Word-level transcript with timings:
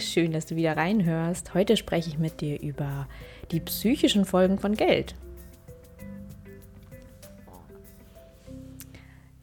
Schön, 0.00 0.32
dass 0.32 0.46
du 0.46 0.56
wieder 0.56 0.76
reinhörst. 0.76 1.54
Heute 1.54 1.76
spreche 1.76 2.08
ich 2.08 2.18
mit 2.18 2.40
dir 2.40 2.60
über 2.60 3.08
die 3.50 3.60
psychischen 3.60 4.24
Folgen 4.24 4.58
von 4.58 4.74
Geld. 4.74 5.14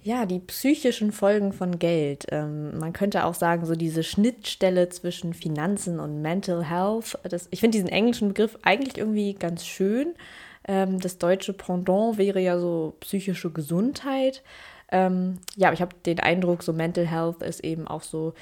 Ja, 0.03 0.25
die 0.25 0.39
psychischen 0.39 1.11
Folgen 1.11 1.53
von 1.53 1.77
Geld. 1.77 2.25
Ähm, 2.31 2.77
man 2.79 2.91
könnte 2.91 3.25
auch 3.25 3.35
sagen, 3.35 3.65
so 3.65 3.75
diese 3.75 4.01
Schnittstelle 4.01 4.89
zwischen 4.89 5.33
Finanzen 5.33 5.99
und 5.99 6.21
Mental 6.21 6.67
Health. 6.67 7.19
Das, 7.23 7.47
ich 7.51 7.59
finde 7.59 7.77
diesen 7.77 7.89
englischen 7.89 8.29
Begriff 8.29 8.57
eigentlich 8.63 8.97
irgendwie 8.97 9.35
ganz 9.35 9.65
schön. 9.65 10.15
Ähm, 10.67 10.99
das 10.99 11.19
deutsche 11.19 11.53
Pendant 11.53 12.17
wäre 12.17 12.39
ja 12.39 12.57
so 12.59 12.95
psychische 13.01 13.51
Gesundheit. 13.51 14.41
Ähm, 14.91 15.39
ja, 15.55 15.67
aber 15.67 15.75
ich 15.75 15.81
habe 15.81 15.95
den 16.05 16.19
Eindruck, 16.19 16.63
so 16.63 16.73
Mental 16.73 17.05
Health 17.05 17.43
ist 17.43 17.63
eben 17.63 17.87
auch 17.87 18.01
so, 18.01 18.33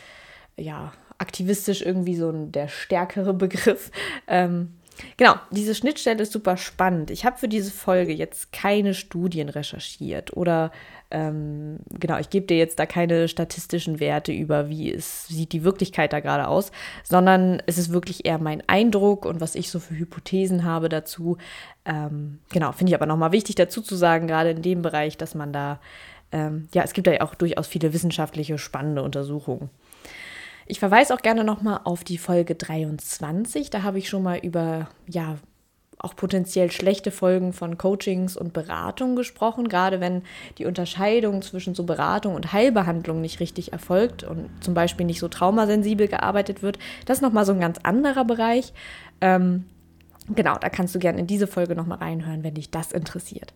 ja, 0.58 0.94
aktivistisch 1.20 1.82
irgendwie 1.82 2.16
so 2.16 2.32
der 2.32 2.68
stärkere 2.68 3.34
Begriff. 3.34 3.92
Ähm, 4.28 4.74
genau, 5.18 5.36
diese 5.52 5.76
Schnittstelle 5.76 6.24
ist 6.24 6.32
super 6.32 6.58
spannend. 6.58 7.12
Ich 7.12 7.26
habe 7.26 7.38
für 7.38 7.48
diese 7.48 7.72
Folge 7.72 8.14
jetzt 8.14 8.52
keine 8.52 8.94
Studien 8.94 9.50
recherchiert 9.50 10.36
oder 10.36 10.72
ähm, 11.12 11.80
genau, 11.90 12.20
ich 12.20 12.30
gebe 12.30 12.46
dir 12.46 12.58
jetzt 12.58 12.78
da 12.78 12.86
keine 12.86 13.28
statistischen 13.28 14.00
Werte 14.00 14.32
über, 14.32 14.70
wie 14.70 14.94
es 14.94 15.28
sieht 15.28 15.54
die 15.54 15.64
Wirklichkeit 15.64 16.14
da 16.14 16.20
gerade 16.20 16.48
aus, 16.48 16.72
sondern 17.04 17.64
es 17.66 17.80
ist 17.80 17.92
wirklich 17.92 18.26
eher 18.26 18.38
mein 18.38 18.62
Eindruck 18.68 19.26
und 19.26 19.42
was 19.42 19.56
ich 19.56 19.72
so 19.72 19.80
für 19.80 19.98
Hypothesen 19.98 20.64
habe 20.64 20.88
dazu. 20.88 21.38
Ähm, 21.86 22.40
genau, 22.52 22.72
finde 22.74 22.92
ich 22.92 22.96
aber 22.96 23.08
nochmal 23.08 23.32
wichtig 23.32 23.56
dazu 23.56 23.82
zu 23.82 23.96
sagen, 23.96 24.28
gerade 24.28 24.52
in 24.52 24.62
dem 24.62 24.84
Bereich, 24.84 25.18
dass 25.18 25.34
man 25.34 25.52
da, 25.52 25.80
ähm, 26.32 26.68
ja, 26.74 26.84
es 26.84 26.94
gibt 26.94 27.08
da 27.08 27.12
ja 27.12 27.22
auch 27.22 27.34
durchaus 27.34 27.68
viele 27.68 27.92
wissenschaftliche 27.92 28.60
spannende 28.60 29.02
Untersuchungen. 29.02 29.72
Ich 30.72 30.80
verweise 30.80 31.16
auch 31.16 31.24
gerne 31.24 31.44
nochmal 31.44 31.80
auf 31.84 32.04
die 32.04 32.20
Folge 32.20 32.54
23. 32.54 33.72
Da 33.72 33.82
habe 33.82 33.98
ich 33.98 34.08
schon 34.08 34.22
mal 34.22 34.38
über, 34.38 34.88
ja, 35.08 35.38
auch 35.98 36.16
potenziell 36.16 36.70
schlechte 36.70 37.10
Folgen 37.10 37.54
von 37.54 37.80
Coachings 37.80 38.38
und 38.38 38.54
Beratung 38.54 39.16
gesprochen, 39.16 39.68
gerade 39.68 40.00
wenn 40.00 40.22
die 40.60 40.68
Unterscheidung 40.68 41.42
zwischen 41.42 41.74
so 41.74 41.86
Beratung 41.86 42.36
und 42.36 42.54
Heilbehandlung 42.54 43.20
nicht 43.20 43.40
richtig 43.40 43.74
erfolgt 43.74 44.24
und 44.24 44.48
zum 44.64 44.76
Beispiel 44.76 45.08
nicht 45.08 45.20
so 45.20 45.28
traumasensibel 45.28 46.08
gearbeitet 46.08 46.62
wird. 46.62 46.78
Das 47.08 47.18
ist 47.18 47.22
nochmal 47.24 47.48
so 47.48 47.52
ein 47.52 47.60
ganz 47.60 47.80
anderer 47.82 48.24
Bereich. 48.24 48.72
Ähm, 49.22 49.66
genau, 50.36 50.56
da 50.62 50.70
kannst 50.70 50.94
du 50.94 51.00
gerne 51.00 51.18
in 51.18 51.26
diese 51.26 51.48
Folge 51.48 51.74
nochmal 51.74 51.98
reinhören, 51.98 52.44
wenn 52.44 52.54
dich 52.54 52.70
das 52.70 52.92
interessiert. 52.92 53.56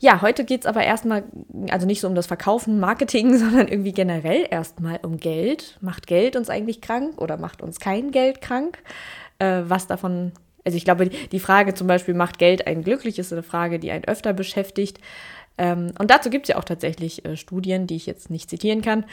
Ja, 0.00 0.22
heute 0.22 0.44
geht 0.44 0.60
es 0.60 0.66
aber 0.66 0.84
erstmal, 0.84 1.24
also 1.70 1.86
nicht 1.86 2.00
so 2.00 2.06
um 2.06 2.14
das 2.14 2.26
Verkaufen, 2.26 2.78
Marketing, 2.78 3.36
sondern 3.38 3.68
irgendwie 3.68 3.92
generell 3.92 4.46
erstmal 4.48 5.00
um 5.02 5.18
Geld. 5.18 5.76
Macht 5.80 6.06
Geld 6.06 6.36
uns 6.36 6.50
eigentlich 6.50 6.80
krank 6.80 7.20
oder 7.20 7.36
macht 7.36 7.62
uns 7.62 7.80
kein 7.80 8.12
Geld 8.12 8.40
krank? 8.40 8.78
Äh, 9.38 9.62
was 9.64 9.86
davon, 9.86 10.32
also 10.64 10.76
ich 10.76 10.84
glaube, 10.84 11.08
die 11.08 11.40
Frage 11.40 11.74
zum 11.74 11.86
Beispiel, 11.86 12.14
macht 12.14 12.38
Geld 12.38 12.66
einen 12.66 12.84
glücklich, 12.84 13.18
ist 13.18 13.32
eine 13.32 13.42
Frage, 13.42 13.78
die 13.78 13.90
einen 13.90 14.04
öfter 14.04 14.32
beschäftigt. 14.32 14.98
Ähm, 15.56 15.92
und 15.98 16.10
dazu 16.10 16.30
gibt 16.30 16.44
es 16.44 16.50
ja 16.50 16.58
auch 16.58 16.64
tatsächlich 16.64 17.24
äh, 17.24 17.36
Studien, 17.36 17.88
die 17.88 17.96
ich 17.96 18.06
jetzt 18.06 18.30
nicht 18.30 18.48
zitieren 18.48 18.82
kann. 18.82 19.04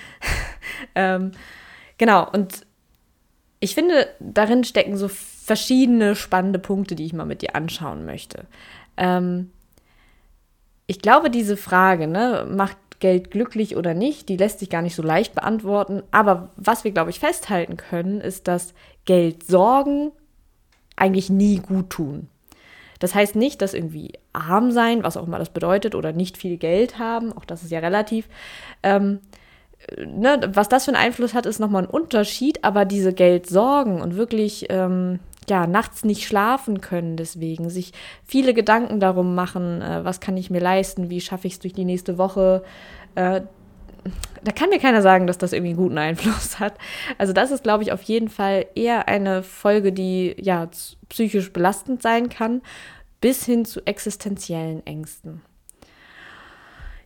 ähm, 0.95 1.31
genau, 1.97 2.30
und 2.30 2.66
ich 3.59 3.73
finde, 3.73 4.08
darin 4.19 4.63
stecken 4.63 4.95
so 4.95 5.08
verschiedene 5.08 6.16
spannende 6.16 6.59
Punkte, 6.59 6.94
die 6.94 7.06
ich 7.06 7.13
mal 7.13 7.25
mit 7.25 7.41
dir 7.41 7.56
anschauen 7.56 8.06
möchte. 8.06 8.45
Ähm, 8.97 9.52
ich 10.88 11.02
glaube, 11.02 11.30
diese 11.30 11.58
Frage, 11.58 12.08
ne, 12.08 12.47
macht 12.50 12.78
Geld 13.00 13.31
glücklich 13.31 13.75
oder 13.75 13.94
nicht, 13.94 14.29
die 14.29 14.38
lässt 14.38 14.59
sich 14.59 14.69
gar 14.69 14.81
nicht 14.81 14.96
so 14.96 15.03
leicht 15.03 15.35
beantworten. 15.35 16.03
Aber 16.12 16.50
was 16.56 16.84
wir, 16.84 16.91
glaube 16.91 17.09
ich, 17.09 17.19
festhalten 17.19 17.78
können, 17.78 18.22
ist, 18.22 18.47
dass 18.47 18.73
Geld 19.06 19.45
sorgen 19.45 20.12
eigentlich 20.95 21.29
nie 21.29 21.57
gut 21.57 21.90
tun. 21.90 22.29
Das 23.00 23.13
heißt 23.13 23.35
nicht, 23.35 23.62
dass 23.62 23.74
irgendwie 23.74 24.13
arm 24.31 24.72
sein, 24.72 25.03
was 25.03 25.18
auch 25.18 25.28
immer 25.28 25.40
das 25.40 25.50
bedeutet, 25.50 25.95
oder 25.95 26.13
nicht 26.13 26.38
viel 26.38 26.57
Geld 26.57 26.97
haben, 26.97 27.34
auch 27.34 27.45
das 27.45 27.63
ist 27.63 27.72
ja 27.72 27.79
relativ, 27.79 28.29
ähm, 28.84 29.19
ne, 29.97 30.50
was 30.53 30.69
das 30.69 30.85
für 30.85 30.91
einen 30.91 31.03
Einfluss 31.03 31.34
hat, 31.34 31.45
ist 31.45 31.59
nochmal 31.59 31.84
ein 31.84 31.90
Unterschied, 31.90 32.63
aber 32.63 32.85
diese 32.85 33.13
Geldsorgen 33.13 34.01
und 34.01 34.16
wirklich 34.16 34.68
ähm, 34.69 35.19
ja, 35.50 35.67
nachts 35.67 36.03
nicht 36.03 36.25
schlafen 36.25 36.81
können, 36.81 37.17
deswegen 37.17 37.69
sich 37.69 37.94
viele 38.23 38.53
Gedanken 38.53 39.00
darum 39.00 39.35
machen, 39.35 39.81
äh, 39.81 40.03
was 40.03 40.19
kann 40.19 40.38
ich 40.38 40.50
mir 40.50 40.59
leisten, 40.59 41.09
wie 41.09 41.22
schaffe 41.22 41.47
ich 41.47 41.53
es 41.53 41.59
durch 41.59 41.73
die 41.73 41.85
nächste 41.85 42.17
Woche. 42.17 42.63
Äh, 43.16 43.41
da 44.44 44.51
kann 44.51 44.69
mir 44.69 44.79
keiner 44.79 45.01
sagen, 45.01 45.25
dass 45.25 45.38
das 45.38 45.53
irgendwie 45.53 45.72
einen 45.72 45.78
guten 45.78 45.97
Einfluss 45.97 46.59
hat. 46.59 46.78
Also 47.17 47.33
das 47.33 47.51
ist, 47.51 47.63
glaube 47.63 47.83
ich, 47.83 47.91
auf 47.91 48.03
jeden 48.03 48.29
Fall 48.29 48.67
eher 48.75 49.07
eine 49.07 49.44
Folge, 49.44 49.91
die 49.91 50.35
ja 50.39 50.69
psychisch 51.09 51.51
belastend 51.51 52.01
sein 52.01 52.29
kann, 52.29 52.62
bis 53.22 53.45
hin 53.45 53.66
zu 53.66 53.85
existenziellen 53.85 54.85
Ängsten. 54.85 55.41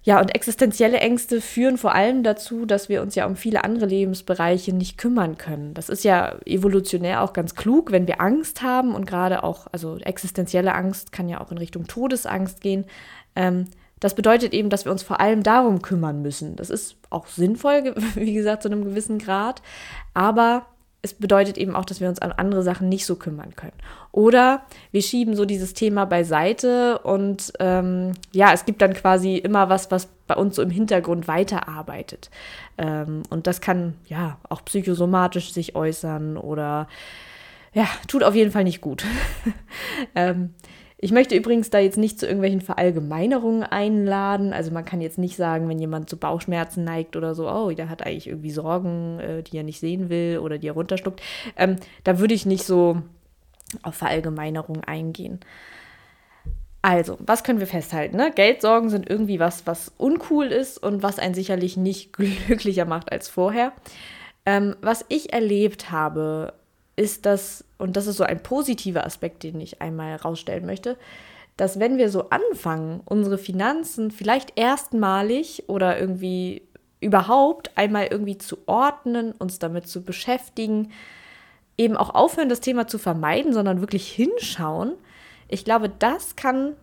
Ja, 0.04 0.20
und 0.22 0.34
existenzielle 0.34 0.98
Ängste 0.98 1.42
führen 1.42 1.78
vor 1.78 1.94
allem 1.94 2.24
dazu, 2.24 2.66
dass 2.66 2.88
wir 2.88 3.02
uns 3.02 3.16
ja 3.16 3.26
um 3.26 3.36
viele 3.36 3.64
andere 3.64 3.86
Lebensbereiche 3.86 4.74
nicht 4.74 4.98
kümmern 4.98 5.38
können. 5.38 5.74
Das 5.74 5.90
ist 5.90 6.04
ja 6.04 6.38
evolutionär 6.46 7.22
auch 7.22 7.34
ganz 7.34 7.56
klug, 7.56 7.92
wenn 7.92 8.08
wir 8.08 8.22
Angst 8.22 8.62
haben 8.62 8.96
und 8.96 9.06
gerade 9.06 9.44
auch, 9.44 9.68
also 9.72 9.98
existenzielle 9.98 10.74
Angst 10.74 11.12
kann 11.12 11.28
ja 11.28 11.42
auch 11.42 11.52
in 11.52 11.58
Richtung 11.58 11.86
Todesangst 11.86 12.62
gehen. 12.62 12.86
Ähm, 13.36 13.66
das 14.00 14.16
bedeutet 14.16 14.54
eben, 14.54 14.70
dass 14.70 14.86
wir 14.86 14.92
uns 14.94 15.04
vor 15.04 15.20
allem 15.20 15.44
darum 15.44 15.82
kümmern 15.82 16.22
müssen. 16.22 16.56
Das 16.56 16.70
ist 16.70 16.96
auch 17.10 17.28
sinnvoll, 17.28 17.94
wie 18.16 18.34
gesagt, 18.34 18.64
zu 18.64 18.70
einem 18.70 18.86
gewissen 18.86 19.20
Grad. 19.20 19.62
Aber 20.14 20.66
es 21.02 21.14
bedeutet 21.14 21.58
eben 21.58 21.76
auch, 21.76 21.86
dass 21.86 22.02
wir 22.02 22.10
uns 22.10 22.20
an 22.20 22.34
andere 22.34 22.62
Sachen 22.62 22.90
nicht 22.90 23.06
so 23.06 23.16
kümmern 23.16 23.56
können. 23.56 23.78
Oder 24.12 24.64
wir 24.92 25.02
schieben 25.02 25.36
so 25.36 25.46
dieses 25.46 25.74
Thema 25.74 26.06
beiseite 26.06 27.00
und 27.00 27.54
ähm, 27.60 28.14
ja, 28.34 28.52
es 28.54 28.66
gibt 28.66 28.82
dann 28.82 28.94
quasi 28.94 29.38
immer 29.38 29.70
was, 29.70 29.92
was 29.92 30.08
bei 30.28 30.36
uns 30.36 30.58
so 30.58 30.62
im 30.62 30.70
Hintergrund 30.70 31.28
weiterarbeitet. 31.28 32.30
Ähm, 32.78 33.24
und 33.30 33.48
das 33.48 33.62
kann 33.62 33.96
ja 34.08 34.40
auch 34.50 34.66
psychosomatisch 34.66 35.54
sich 35.54 35.76
äußern 35.76 36.36
oder 36.36 36.88
ja, 37.74 37.88
tut 38.08 38.24
auf 38.24 38.36
jeden 38.36 38.52
Fall 38.52 38.66
nicht 38.66 38.82
gut. 38.82 39.06
ähm, 40.16 40.54
ich 41.02 41.12
möchte 41.14 41.34
übrigens 41.34 41.70
da 41.70 41.80
jetzt 41.80 41.98
nicht 41.98 42.20
zu 42.20 42.26
irgendwelchen 42.26 42.60
Verallgemeinerungen 42.60 43.64
einladen. 43.64 44.52
Also 44.52 44.72
man 44.72 44.84
kann 44.84 45.00
jetzt 45.00 45.18
nicht 45.18 45.38
sagen, 45.38 45.70
wenn 45.70 45.80
jemand 45.80 46.10
zu 46.10 46.18
Bauchschmerzen 46.18 46.84
neigt 46.84 47.16
oder 47.16 47.36
so, 47.36 47.50
oh, 47.50 47.72
der 47.72 47.90
hat 47.90 48.06
eigentlich 48.06 48.28
irgendwie 48.28 48.52
Sorgen, 48.52 49.20
äh, 49.20 49.42
die 49.42 49.56
er 49.56 49.64
nicht 49.64 49.80
sehen 49.80 50.10
will 50.10 50.40
oder 50.40 50.58
die 50.58 50.68
er 50.68 50.74
runterschluckt. 50.74 51.22
Ähm, 51.56 51.78
da 52.04 52.20
würde 52.20 52.34
ich 52.34 52.46
nicht 52.46 52.66
so 52.66 53.02
auf 53.82 53.96
Verallgemeinerungen 53.96 54.84
eingehen. 54.84 55.40
Also, 56.82 57.18
was 57.20 57.46
können 57.46 57.60
wir 57.60 57.68
festhalten? 57.68 58.18
Ne? 58.18 58.32
Geldsorgen 58.36 58.90
sind 58.90 59.10
irgendwie 59.10 59.40
was, 59.40 59.66
was 59.66 59.94
uncool 59.98 60.48
ist 60.48 60.84
und 60.84 61.02
was 61.02 61.18
einen 61.18 61.34
sicherlich 61.34 61.78
nicht 61.78 62.12
glücklicher 62.48 62.86
macht 62.86 63.10
als 63.12 63.30
vorher. 63.30 63.72
Ähm, 64.46 64.76
was 64.82 65.06
ich 65.08 65.32
erlebt 65.32 65.92
habe, 65.92 66.54
ist 67.00 67.26
das, 67.26 67.64
und 67.78 67.96
das 67.96 68.08
ist 68.08 68.18
so 68.18 68.26
ein 68.26 68.44
positiver 68.44 69.06
Aspekt, 69.06 69.44
den 69.44 69.60
ich 69.62 69.82
einmal 69.82 70.12
herausstellen 70.12 70.66
möchte, 70.66 70.98
dass 71.56 71.80
wenn 71.80 71.98
wir 71.98 72.10
so 72.10 72.30
anfangen, 72.30 73.00
unsere 73.06 73.38
Finanzen 73.38 74.12
vielleicht 74.12 74.60
erstmalig 74.60 75.64
oder 75.68 75.98
irgendwie 75.98 76.62
überhaupt 77.00 77.78
einmal 77.78 78.08
irgendwie 78.08 78.38
zu 78.38 78.58
ordnen, 78.66 79.32
uns 79.32 79.60
damit 79.60 79.88
zu 79.88 80.04
beschäftigen, 80.04 80.92
eben 81.78 81.96
auch 81.96 82.14
aufhören, 82.14 82.50
das 82.50 82.60
Thema 82.60 82.88
zu 82.88 82.98
vermeiden, 82.98 83.54
sondern 83.54 83.80
wirklich 83.80 84.12
hinschauen, 84.12 84.94
ich 85.48 85.64
glaube, 85.64 85.90
das 85.90 86.36
kann 86.36 86.74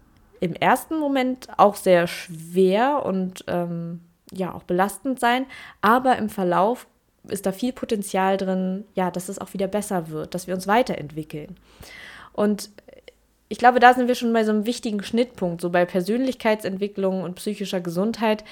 im 0.41 0.55
ersten 0.55 0.99
Moment 0.99 1.49
auch 1.59 1.77
sehr 1.77 2.07
schwer 2.07 3.05
und 3.05 3.45
ähm, 3.49 4.01
ja 4.33 4.55
auch 4.55 4.63
belastend 4.63 5.21
sein, 5.21 5.45
aber 5.83 6.17
im 6.17 6.31
Verlauf 6.31 6.87
ist 7.31 7.47
da 7.47 7.53
viel 7.53 7.73
Potenzial 7.73 8.37
drin, 8.37 8.85
ja, 8.95 9.11
dass 9.11 9.29
es 9.29 9.39
auch 9.39 9.53
wieder 9.53 9.69
besser 9.69 10.09
wird, 10.09 10.35
dass 10.35 10.47
wir 10.47 10.55
uns 10.55 10.67
weiterentwickeln. 10.67 11.57
Und 12.33 12.71
ich 13.49 13.59
glaube, 13.59 13.81
da 13.81 13.95
sind 13.95 14.09
wir 14.09 14.15
schon 14.15 14.33
bei 14.33 14.45
so 14.45 14.51
einem 14.51 14.67
wichtigen 14.67 15.03
Schnittpunkt, 15.03 15.61
so 15.61 15.71
bei 15.71 15.85
Persönlichkeitsentwicklung 15.85 17.23
und 17.23 17.37
psychischer 17.37 17.81
Gesundheit. 17.81 18.45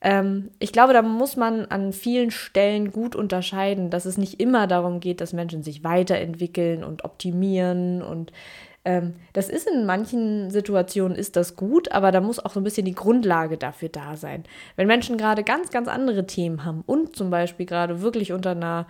Ähm, 0.00 0.50
ich 0.60 0.72
glaube, 0.72 0.92
da 0.92 1.02
muss 1.02 1.36
man 1.36 1.66
an 1.66 1.92
vielen 1.92 2.30
Stellen 2.30 2.92
gut 2.92 3.16
unterscheiden, 3.16 3.90
dass 3.90 4.04
es 4.04 4.16
nicht 4.16 4.40
immer 4.40 4.66
darum 4.66 5.00
geht, 5.00 5.20
dass 5.20 5.32
Menschen 5.32 5.62
sich 5.62 5.82
weiterentwickeln 5.82 6.84
und 6.84 7.04
optimieren 7.04 8.02
und 8.02 8.32
ähm, 8.88 9.16
das 9.34 9.50
ist 9.50 9.68
in 9.68 9.84
manchen 9.84 10.50
Situationen 10.50 11.14
ist 11.14 11.36
das 11.36 11.56
gut, 11.56 11.92
aber 11.92 12.10
da 12.10 12.22
muss 12.22 12.42
auch 12.42 12.52
so 12.52 12.60
ein 12.60 12.64
bisschen 12.64 12.86
die 12.86 12.94
Grundlage 12.94 13.58
dafür 13.58 13.90
da 13.90 14.16
sein. 14.16 14.44
Wenn 14.76 14.86
Menschen 14.86 15.18
gerade 15.18 15.44
ganz, 15.44 15.68
ganz 15.68 15.88
andere 15.88 16.26
Themen 16.26 16.64
haben 16.64 16.84
und 16.86 17.14
zum 17.14 17.28
Beispiel 17.28 17.66
gerade 17.66 18.00
wirklich 18.00 18.32
unter 18.32 18.52
einer 18.52 18.86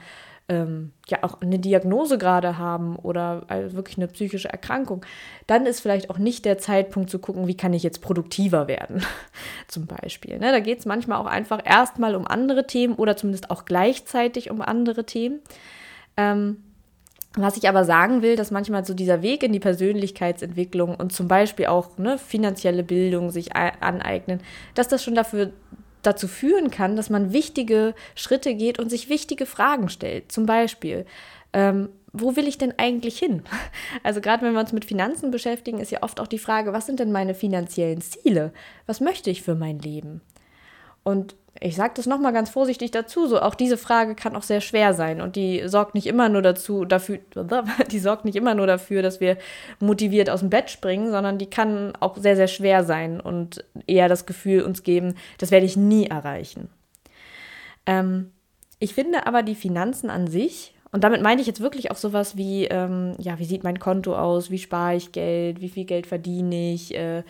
ähm, 0.49 0.93
ja 1.09 1.19
auch 1.23 1.41
eine 1.41 1.59
Diagnose 1.59 2.17
gerade 2.17 2.59
haben 2.59 2.95
oder 2.95 3.43
also 3.49 3.75
wirklich 3.75 3.99
eine 3.99 4.07
psychische 4.07 4.49
Erkrankung, 4.49 5.05
dann 5.49 5.67
ist 5.67 5.81
vielleicht 5.81 6.11
auch 6.11 6.19
nicht 6.19 6.45
der 6.45 6.59
Zeitpunkt 6.59 7.11
zu 7.11 7.19
gucken, 7.19 7.49
wie 7.49 7.57
kann 7.57 7.75
ich 7.75 7.83
jetzt 7.83 8.01
produktiver 8.01 8.69
werden, 8.69 9.03
zum 9.67 9.89
Beispiel. 9.89 10.39
Ne? 10.39 10.53
Da 10.53 10.61
geht 10.61 10.79
es 10.79 10.87
manchmal 10.87 11.19
auch 11.19 11.27
einfach 11.27 11.61
erstmal 11.65 12.15
um 12.15 12.25
andere 12.25 12.69
Themen 12.69 12.95
oder 12.95 13.17
zumindest 13.17 13.51
auch 13.51 13.65
gleichzeitig 13.65 14.49
um 14.49 14.63
andere 14.63 15.05
Themen. 15.05 15.41
Ähm, 16.17 16.63
Was 17.41 17.57
ich 17.57 17.69
aber 17.69 17.85
sagen 17.85 18.23
will, 18.23 18.37
dass 18.37 18.51
manchmal 18.51 18.85
so 18.85 18.95
dieser 18.95 19.23
Weg 19.23 19.43
in 19.43 19.53
die 19.53 19.61
Persönlichkeitsentwicklung 19.61 20.97
und 20.97 21.13
zum 21.13 21.29
Beispiel 21.29 21.67
auch 21.67 21.97
ne, 21.97 22.19
finanzielle 22.19 22.83
Bildung 22.83 23.31
sich 23.31 23.55
aneignen, 23.55 24.41
dass 24.75 24.89
das 24.89 25.05
schon 25.05 25.15
dafür 25.15 25.53
dazu 26.03 26.27
führen 26.27 26.71
kann, 26.71 26.97
dass 26.97 27.11
man 27.11 27.33
wichtige 27.33 27.95
Schritte 28.15 28.55
geht 28.55 28.79
und 28.79 28.91
sich 28.91 29.09
wichtige 29.09 29.47
Fragen 29.47 29.89
stellt. 29.89 30.33
Zum 30.33 30.47
Beispiel, 30.47 31.07
ähm, 31.53 31.91
wo 32.13 32.35
will 32.37 32.49
ich 32.49 32.59
denn 32.59 32.75
eigentlich 32.77 33.19
hin? 33.19 33.43
Also 34.03 34.21
gerade 34.21 34.45
wenn 34.45 34.53
wir 34.53 34.61
uns 34.61 34.73
mit 34.73 34.85
Finanzen 34.85 35.31
beschäftigen, 35.31 35.79
ist 35.79 35.93
ja 35.93 36.03
oft 36.03 36.21
auch 36.21 36.27
die 36.27 36.39
Frage, 36.39 36.73
was 36.73 36.87
sind 36.87 37.01
denn 37.01 37.13
meine 37.13 37.35
finanziellen 37.35 38.01
Ziele? 38.01 38.53
Was 38.87 39.01
möchte 39.01 39.31
ich 39.31 39.43
für 39.43 39.55
mein 39.55 39.79
Leben? 39.79 40.23
Und 41.05 41.37
ich 41.61 41.77
sage 41.77 41.95
das 41.97 42.07
nochmal 42.07 42.33
ganz 42.33 42.51
vorsichtig 42.51 42.91
dazu, 42.91 43.27
so 43.27 43.41
auch 43.41 43.55
diese 43.55 43.77
Frage 43.77 44.15
kann 44.15 44.37
auch 44.37 44.43
sehr 44.43 44.61
schwer 44.61 44.95
sein 44.95 45.21
und 45.21 45.37
die 45.37 45.63
sorgt 45.67 45.95
nicht 45.95 46.07
immer 46.07 46.29
nur 46.29 46.43
dazu, 46.43 46.85
dafür, 46.85 47.19
die 47.91 47.99
sorgt 47.99 48.25
nicht 48.25 48.37
immer 48.37 48.55
nur 48.55 48.67
dafür, 48.67 49.03
dass 49.03 49.21
wir 49.21 49.39
motiviert 49.81 50.31
aus 50.31 50.41
dem 50.41 50.51
Bett 50.51 50.71
springen, 50.71 51.11
sondern 51.11 51.39
die 51.39 51.51
kann 51.51 51.95
auch 52.01 52.17
sehr, 52.17 52.37
sehr 52.37 52.49
schwer 52.49 52.85
sein 52.85 53.21
und 53.21 53.65
eher 53.87 54.09
das 54.09 54.27
Gefühl 54.27 54.63
uns 54.63 54.83
geben, 54.83 55.15
das 55.39 55.51
werde 55.51 55.67
ich 55.67 55.77
nie 55.77 56.07
erreichen. 56.07 56.69
Ähm, 57.87 58.33
ich 58.79 58.95
finde 58.95 59.27
aber 59.27 59.43
die 59.43 59.57
Finanzen 59.57 60.11
an 60.11 60.29
sich, 60.29 60.75
und 60.91 61.05
damit 61.05 61.23
meine 61.23 61.41
ich 61.41 61.47
jetzt 61.47 61.61
wirklich 61.61 61.91
auch 61.91 61.97
sowas 61.97 62.37
wie, 62.37 62.65
ähm, 62.65 63.15
ja, 63.19 63.39
wie 63.39 63.45
sieht 63.45 63.63
mein 63.63 63.79
Konto 63.79 64.17
aus, 64.17 64.51
wie 64.51 64.59
spare 64.59 64.97
ich 64.97 65.13
Geld, 65.13 65.61
wie 65.61 65.69
viel 65.69 65.85
Geld 65.85 66.07
verdiene 66.07 66.73
ich, 66.73 66.95
äh, 66.95 67.25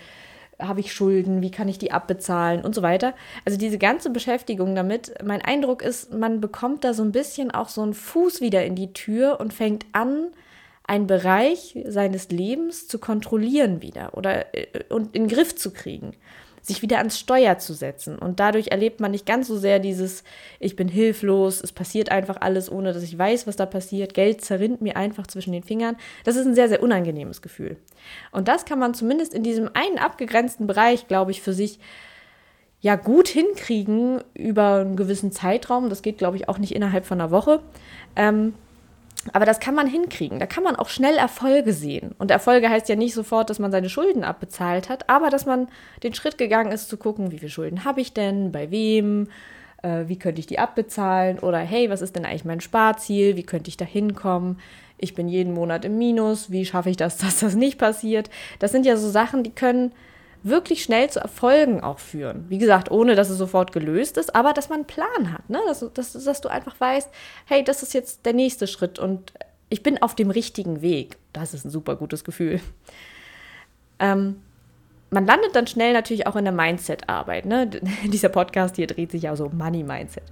habe 0.60 0.80
ich 0.80 0.92
Schulden, 0.92 1.40
wie 1.42 1.50
kann 1.50 1.68
ich 1.68 1.78
die 1.78 1.92
abbezahlen 1.92 2.62
und 2.62 2.74
so 2.74 2.82
weiter. 2.82 3.14
Also 3.44 3.58
diese 3.58 3.78
ganze 3.78 4.10
Beschäftigung 4.10 4.74
damit, 4.74 5.14
mein 5.24 5.42
Eindruck 5.42 5.82
ist, 5.82 6.12
man 6.12 6.40
bekommt 6.40 6.84
da 6.84 6.94
so 6.94 7.02
ein 7.02 7.12
bisschen 7.12 7.50
auch 7.50 7.68
so 7.68 7.82
einen 7.82 7.94
Fuß 7.94 8.40
wieder 8.40 8.64
in 8.64 8.74
die 8.74 8.92
Tür 8.92 9.38
und 9.40 9.52
fängt 9.52 9.86
an, 9.92 10.28
einen 10.84 11.06
Bereich 11.06 11.78
seines 11.86 12.30
Lebens 12.30 12.88
zu 12.88 12.98
kontrollieren 12.98 13.82
wieder 13.82 14.16
oder 14.16 14.54
äh, 14.54 14.66
und 14.88 15.14
in 15.14 15.24
den 15.24 15.28
Griff 15.28 15.54
zu 15.54 15.70
kriegen 15.70 16.14
sich 16.68 16.82
wieder 16.82 16.98
ans 16.98 17.18
Steuer 17.18 17.58
zu 17.58 17.74
setzen. 17.74 18.18
Und 18.18 18.38
dadurch 18.38 18.68
erlebt 18.68 19.00
man 19.00 19.10
nicht 19.10 19.26
ganz 19.26 19.48
so 19.48 19.56
sehr 19.56 19.78
dieses, 19.80 20.22
ich 20.60 20.76
bin 20.76 20.86
hilflos, 20.86 21.60
es 21.62 21.72
passiert 21.72 22.10
einfach 22.12 22.36
alles, 22.40 22.70
ohne 22.70 22.92
dass 22.92 23.02
ich 23.02 23.18
weiß, 23.18 23.46
was 23.46 23.56
da 23.56 23.66
passiert. 23.66 24.14
Geld 24.14 24.42
zerrinnt 24.42 24.80
mir 24.80 24.96
einfach 24.96 25.26
zwischen 25.26 25.52
den 25.52 25.64
Fingern. 25.64 25.96
Das 26.24 26.36
ist 26.36 26.46
ein 26.46 26.54
sehr, 26.54 26.68
sehr 26.68 26.82
unangenehmes 26.82 27.42
Gefühl. 27.42 27.76
Und 28.30 28.46
das 28.46 28.64
kann 28.64 28.78
man 28.78 28.94
zumindest 28.94 29.34
in 29.34 29.42
diesem 29.42 29.70
einen 29.74 29.98
abgegrenzten 29.98 30.66
Bereich, 30.66 31.08
glaube 31.08 31.32
ich, 31.32 31.42
für 31.42 31.52
sich 31.52 31.80
ja 32.80 32.94
gut 32.94 33.26
hinkriegen 33.26 34.22
über 34.34 34.76
einen 34.76 34.96
gewissen 34.96 35.32
Zeitraum. 35.32 35.88
Das 35.88 36.02
geht, 36.02 36.18
glaube 36.18 36.36
ich, 36.36 36.48
auch 36.48 36.58
nicht 36.58 36.76
innerhalb 36.76 37.06
von 37.06 37.20
einer 37.20 37.30
Woche. 37.30 37.60
Ähm, 38.14 38.54
aber 39.32 39.44
das 39.44 39.60
kann 39.60 39.74
man 39.74 39.86
hinkriegen. 39.86 40.38
Da 40.38 40.46
kann 40.46 40.64
man 40.64 40.76
auch 40.76 40.88
schnell 40.88 41.16
Erfolge 41.16 41.72
sehen. 41.72 42.14
Und 42.18 42.30
Erfolge 42.30 42.70
heißt 42.70 42.88
ja 42.88 42.96
nicht 42.96 43.14
sofort, 43.14 43.50
dass 43.50 43.58
man 43.58 43.70
seine 43.70 43.88
Schulden 43.88 44.24
abbezahlt 44.24 44.88
hat, 44.88 45.08
aber 45.08 45.30
dass 45.30 45.46
man 45.46 45.68
den 46.02 46.14
Schritt 46.14 46.38
gegangen 46.38 46.72
ist, 46.72 46.88
zu 46.88 46.96
gucken, 46.96 47.30
wie 47.30 47.38
viele 47.38 47.50
Schulden 47.50 47.84
habe 47.84 48.00
ich 48.00 48.12
denn, 48.12 48.52
bei 48.52 48.70
wem, 48.70 49.28
äh, 49.82 50.04
wie 50.06 50.18
könnte 50.18 50.40
ich 50.40 50.46
die 50.46 50.58
abbezahlen 50.58 51.38
oder 51.38 51.58
hey, 51.58 51.90
was 51.90 52.02
ist 52.02 52.16
denn 52.16 52.24
eigentlich 52.24 52.44
mein 52.44 52.60
Sparziel, 52.60 53.36
wie 53.36 53.42
könnte 53.42 53.68
ich 53.68 53.76
da 53.76 53.84
hinkommen? 53.84 54.58
Ich 54.96 55.14
bin 55.14 55.28
jeden 55.28 55.54
Monat 55.54 55.84
im 55.84 55.98
Minus, 55.98 56.50
wie 56.50 56.64
schaffe 56.64 56.90
ich 56.90 56.96
das, 56.96 57.16
dass 57.18 57.40
das 57.40 57.54
nicht 57.54 57.78
passiert? 57.78 58.30
Das 58.58 58.72
sind 58.72 58.86
ja 58.86 58.96
so 58.96 59.10
Sachen, 59.10 59.42
die 59.42 59.54
können 59.54 59.92
wirklich 60.42 60.82
schnell 60.82 61.10
zu 61.10 61.20
Erfolgen 61.20 61.80
auch 61.80 61.98
führen. 61.98 62.46
Wie 62.48 62.58
gesagt, 62.58 62.90
ohne 62.90 63.14
dass 63.14 63.30
es 63.30 63.38
sofort 63.38 63.72
gelöst 63.72 64.16
ist, 64.16 64.34
aber 64.34 64.52
dass 64.52 64.68
man 64.68 64.80
einen 64.80 64.86
Plan 64.86 65.32
hat, 65.32 65.48
ne? 65.50 65.60
dass, 65.66 65.84
dass, 65.94 66.12
dass 66.12 66.40
du 66.40 66.48
einfach 66.48 66.78
weißt, 66.78 67.08
hey, 67.46 67.64
das 67.64 67.82
ist 67.82 67.94
jetzt 67.94 68.26
der 68.26 68.32
nächste 68.32 68.66
Schritt 68.66 68.98
und 68.98 69.32
ich 69.68 69.82
bin 69.82 70.00
auf 70.00 70.14
dem 70.14 70.30
richtigen 70.30 70.80
Weg. 70.80 71.16
Das 71.32 71.54
ist 71.54 71.64
ein 71.64 71.70
super 71.70 71.96
gutes 71.96 72.24
Gefühl. 72.24 72.60
Ähm, 73.98 74.42
man 75.10 75.26
landet 75.26 75.56
dann 75.56 75.66
schnell 75.66 75.92
natürlich 75.92 76.26
auch 76.26 76.36
in 76.36 76.44
der 76.44 76.52
Mindset-Arbeit. 76.52 77.46
Ne? 77.46 77.70
Dieser 78.04 78.28
Podcast 78.28 78.76
hier 78.76 78.86
dreht 78.86 79.10
sich 79.10 79.22
ja 79.22 79.34
so 79.36 79.46
um 79.46 79.56
Money-Mindset. 79.56 80.24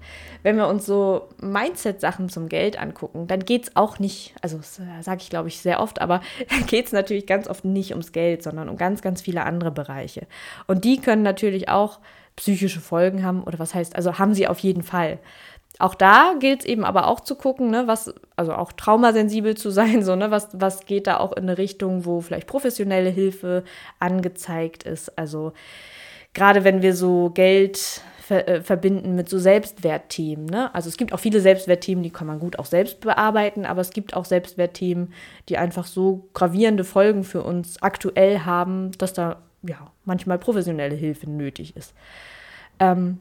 Wenn 0.43 0.57
wir 0.57 0.69
uns 0.69 0.87
so 0.87 1.29
Mindset-Sachen 1.41 2.29
zum 2.29 2.49
Geld 2.49 2.79
angucken, 2.79 3.27
dann 3.27 3.41
geht 3.41 3.65
es 3.65 3.77
auch 3.77 3.99
nicht, 3.99 4.35
also 4.43 4.59
äh, 4.59 5.03
sage 5.03 5.21
ich 5.23 5.31
glaube 5.31 5.49
ich 5.49 5.61
sehr 5.61 5.81
oft, 5.81 6.01
aber 6.01 6.21
geht 6.67 6.87
es 6.87 6.93
natürlich 6.93 7.27
ganz 7.27 7.49
oft 7.49 7.65
nicht 7.65 7.93
ums 7.93 8.13
Geld, 8.13 8.43
sondern 8.43 8.69
um 8.69 8.77
ganz, 8.77 9.03
ganz 9.03 9.23
viele 9.23 9.45
andere 9.45 9.71
Bereiche. 9.71 10.27
Und 10.67 10.85
die 10.85 11.01
können 11.01 11.23
natürlich 11.23 11.69
auch 11.69 12.01
psychische 12.37 12.81
Folgen 12.81 13.25
haben 13.25 13.43
oder 13.43 13.59
was 13.59 13.75
heißt, 13.75 13.97
also 13.97 14.19
haben 14.19 14.35
sie 14.35 14.47
auf 14.47 14.59
jeden 14.59 14.83
Fall 14.83 15.19
auch 15.79 15.95
da 15.95 16.35
gilt 16.39 16.61
es 16.61 16.67
eben 16.67 16.85
aber 16.85 17.09
auch 17.09 17.21
zu 17.21 17.35
gucken, 17.35 17.71
ne, 17.71 17.87
was, 17.87 18.15
also 18.37 18.53
auch 18.55 18.73
traumasensibel 18.73 19.57
zu 19.57 19.71
sein, 19.71 20.03
so, 20.03 20.17
ne, 20.17 20.31
was, 20.31 20.49
was 20.53 20.87
geht 20.87 21.07
da 21.07 21.19
auch 21.19 21.33
in 21.33 21.45
eine 21.45 21.59
Richtung, 21.59 22.05
wo 22.05 22.21
vielleicht 22.21 22.47
professionelle 22.47 23.11
Hilfe 23.11 23.65
angezeigt 23.99 24.85
ist. 24.85 25.19
Also 25.19 25.53
gerade 26.35 26.65
wenn 26.65 26.83
wir 26.83 26.95
so 26.95 27.31
Geld 27.31 28.03
ver 28.27 28.49
äh, 28.49 28.61
verbinden 28.61 29.15
mit 29.15 29.29
so 29.29 29.39
Selbstwertthemen. 29.39 30.47
Ne? 30.47 30.75
Also 30.75 30.89
es 30.89 30.97
gibt 30.97 31.13
auch 31.13 31.21
viele 31.21 31.41
Selbstwertthemen, 31.41 32.03
die 32.03 32.11
kann 32.11 32.27
man 32.27 32.41
gut 32.41 32.59
auch 32.59 32.65
selbst 32.65 33.01
bearbeiten, 33.01 33.65
aber 33.65 33.81
es 33.81 33.91
gibt 33.91 34.17
auch 34.17 34.25
Selbstwertthemen, 34.25 35.13
die 35.49 35.59
einfach 35.59 35.87
so 35.87 36.29
gravierende 36.35 36.83
Folgen 36.83 37.23
für 37.23 37.45
uns 37.45 37.81
aktuell 37.83 38.41
haben, 38.41 38.91
dass 38.99 39.13
da 39.13 39.43
ja 39.63 39.93
manchmal 40.05 40.39
professionelle 40.39 40.97
Hilfe 40.97 41.31
nötig 41.31 41.77
ist. 41.77 41.95
Ähm, 42.81 43.21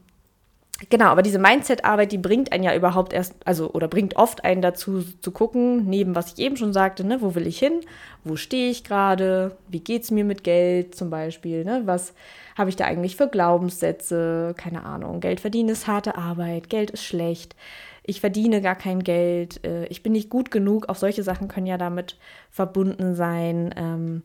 Genau, 0.89 1.05
aber 1.05 1.21
diese 1.21 1.39
Mindset-Arbeit, 1.39 2.11
die 2.11 2.17
bringt 2.17 2.51
einen 2.51 2.63
ja 2.65 2.75
überhaupt 2.75 3.13
erst, 3.13 3.33
also 3.45 3.71
oder 3.71 3.87
bringt 3.87 4.17
oft 4.17 4.43
einen 4.43 4.61
dazu 4.61 5.03
zu 5.21 5.31
gucken, 5.31 5.85
neben 5.85 6.15
was 6.15 6.33
ich 6.33 6.39
eben 6.39 6.57
schon 6.57 6.73
sagte, 6.73 7.05
ne, 7.05 7.21
wo 7.21 7.33
will 7.33 7.47
ich 7.47 7.57
hin, 7.59 7.79
wo 8.25 8.35
stehe 8.35 8.69
ich 8.69 8.83
gerade, 8.83 9.55
wie 9.69 9.79
geht 9.79 10.03
es 10.03 10.11
mir 10.11 10.25
mit 10.25 10.43
Geld 10.43 10.93
zum 10.93 11.09
Beispiel, 11.09 11.63
ne, 11.63 11.83
was 11.85 12.13
habe 12.57 12.69
ich 12.69 12.75
da 12.75 12.83
eigentlich 12.83 13.15
für 13.15 13.29
Glaubenssätze, 13.29 14.53
keine 14.57 14.83
Ahnung, 14.83 15.21
Geld 15.21 15.39
verdienen 15.39 15.69
ist 15.69 15.87
harte 15.87 16.17
Arbeit, 16.17 16.69
Geld 16.69 16.91
ist 16.91 17.05
schlecht, 17.05 17.55
ich 18.03 18.19
verdiene 18.19 18.61
gar 18.61 18.75
kein 18.75 19.01
Geld, 19.01 19.63
äh, 19.65 19.85
ich 19.85 20.03
bin 20.03 20.11
nicht 20.11 20.29
gut 20.29 20.51
genug, 20.51 20.89
auch 20.89 20.95
solche 20.95 21.23
Sachen 21.23 21.47
können 21.47 21.67
ja 21.67 21.77
damit 21.77 22.17
verbunden 22.51 23.15
sein. 23.15 23.73
Ähm, 23.77 24.23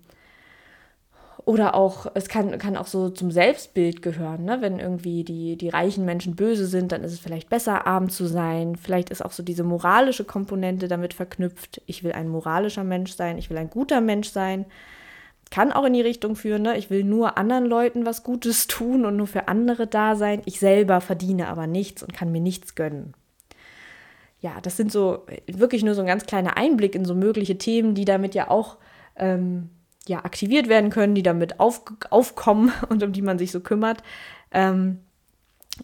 oder 1.45 1.75
auch, 1.75 2.07
es 2.15 2.29
kann, 2.29 2.59
kann 2.59 2.77
auch 2.77 2.87
so 2.87 3.09
zum 3.09 3.31
Selbstbild 3.31 4.03
gehören, 4.03 4.45
ne? 4.45 4.59
wenn 4.61 4.79
irgendwie 4.79 5.25
die, 5.25 5.57
die 5.57 5.69
reichen 5.69 6.05
Menschen 6.05 6.37
böse 6.37 6.67
sind, 6.67 6.93
dann 6.93 7.03
ist 7.03 7.13
es 7.13 7.21
vielleicht 7.21 7.49
besser, 7.49 7.87
arm 7.87 8.11
zu 8.11 8.27
sein. 8.27 8.77
Vielleicht 8.77 9.11
ist 9.11 9.25
auch 9.25 9.33
so 9.33 9.43
diese 9.43 9.65
moralische 9.65 10.25
Komponente 10.25 10.89
damit 10.89 11.15
verknüpft. 11.15 11.83
Ich 11.87 12.05
will 12.05 12.13
ein 12.13 12.29
moralischer 12.29 12.85
Mensch 12.85 13.13
sein, 13.13 13.39
ich 13.39 13.51
will 13.51 13.59
ein 13.59 13.71
guter 13.71 14.01
Mensch 14.01 14.29
sein. 14.29 14.67
Kann 15.51 15.73
auch 15.73 15.85
in 15.85 15.95
die 15.95 16.01
Richtung 16.01 16.37
führen, 16.37 16.63
ne? 16.63 16.77
ich 16.77 16.91
will 16.91 17.05
nur 17.05 17.39
anderen 17.39 17.65
Leuten 17.65 18.07
was 18.07 18.23
Gutes 18.23 18.67
tun 18.67 19.05
und 19.05 19.17
nur 19.17 19.27
für 19.27 19.49
andere 19.49 19.87
da 19.87 20.17
sein. 20.17 20.43
Ich 20.45 20.61
selber 20.61 21.01
verdiene 21.01 21.49
aber 21.49 21.67
nichts 21.67 22.03
und 22.03 22.13
kann 22.13 22.31
mir 22.31 22.41
nichts 22.41 22.75
gönnen. 22.75 23.15
Ja, 24.41 24.61
das 24.63 24.77
sind 24.77 24.93
so 24.93 25.27
wirklich 25.47 25.83
nur 25.83 25.95
so 25.95 26.01
ein 26.01 26.07
ganz 26.07 26.25
kleiner 26.25 26.57
Einblick 26.57 26.95
in 26.95 27.05
so 27.05 27.15
mögliche 27.15 27.59
Themen, 27.59 27.95
die 27.95 28.05
damit 28.05 28.35
ja 28.35 28.49
auch 28.49 28.79
ähm, 29.17 29.71
ja, 30.07 30.25
aktiviert 30.25 30.69
werden 30.69 30.91
können, 30.91 31.15
die 31.15 31.23
damit 31.23 31.61
auf, 31.61 31.83
aufkommen 32.11 32.73
und 32.89 33.03
um 33.03 33.13
die 33.13 33.23
man 33.23 33.39
sich 33.39 33.51
so 33.51 33.61
kümmert. 33.61 34.03
Ähm, 34.51 35.01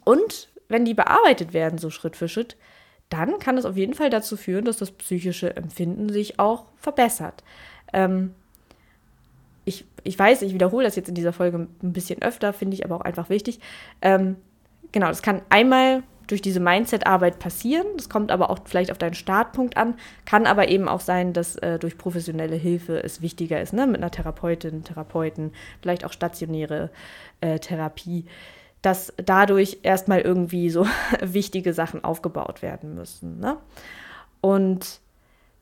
und 0.04 0.48
wenn 0.68 0.84
die 0.84 0.94
bearbeitet 0.94 1.52
werden, 1.52 1.78
so 1.78 1.90
Schritt 1.90 2.16
für 2.16 2.28
Schritt, 2.28 2.56
dann 3.08 3.38
kann 3.38 3.56
es 3.56 3.64
auf 3.64 3.76
jeden 3.76 3.94
Fall 3.94 4.10
dazu 4.10 4.36
führen, 4.36 4.64
dass 4.64 4.78
das 4.78 4.90
psychische 4.90 5.54
Empfinden 5.56 6.08
sich 6.08 6.40
auch 6.40 6.66
verbessert. 6.76 7.44
Ähm, 7.92 8.34
ich, 9.64 9.84
ich 10.02 10.18
weiß, 10.18 10.42
ich 10.42 10.54
wiederhole 10.54 10.84
das 10.84 10.96
jetzt 10.96 11.08
in 11.08 11.14
dieser 11.14 11.32
Folge 11.32 11.68
ein 11.82 11.92
bisschen 11.92 12.22
öfter, 12.22 12.52
finde 12.52 12.74
ich 12.74 12.84
aber 12.84 12.96
auch 12.96 13.00
einfach 13.02 13.28
wichtig. 13.28 13.60
Ähm, 14.02 14.36
genau, 14.92 15.08
das 15.08 15.22
kann 15.22 15.42
einmal 15.50 16.02
durch 16.26 16.42
diese 16.42 16.60
Mindset-Arbeit 16.60 17.38
passieren. 17.38 17.86
Das 17.96 18.08
kommt 18.08 18.30
aber 18.30 18.50
auch 18.50 18.58
vielleicht 18.64 18.90
auf 18.90 18.98
deinen 18.98 19.14
Startpunkt 19.14 19.76
an. 19.76 19.94
Kann 20.24 20.46
aber 20.46 20.68
eben 20.68 20.88
auch 20.88 21.00
sein, 21.00 21.32
dass 21.32 21.56
äh, 21.56 21.78
durch 21.78 21.98
professionelle 21.98 22.56
Hilfe 22.56 23.02
es 23.02 23.22
wichtiger 23.22 23.60
ist, 23.60 23.72
ne? 23.72 23.86
mit 23.86 23.98
einer 23.98 24.10
Therapeutin, 24.10 24.84
Therapeuten, 24.84 25.52
vielleicht 25.80 26.04
auch 26.04 26.12
stationäre 26.12 26.90
äh, 27.40 27.58
Therapie, 27.58 28.26
dass 28.82 29.12
dadurch 29.16 29.78
erstmal 29.82 30.20
irgendwie 30.20 30.70
so 30.70 30.86
wichtige 31.22 31.72
Sachen 31.72 32.04
aufgebaut 32.04 32.62
werden 32.62 32.94
müssen. 32.94 33.38
Ne? 33.38 33.56
Und 34.40 35.00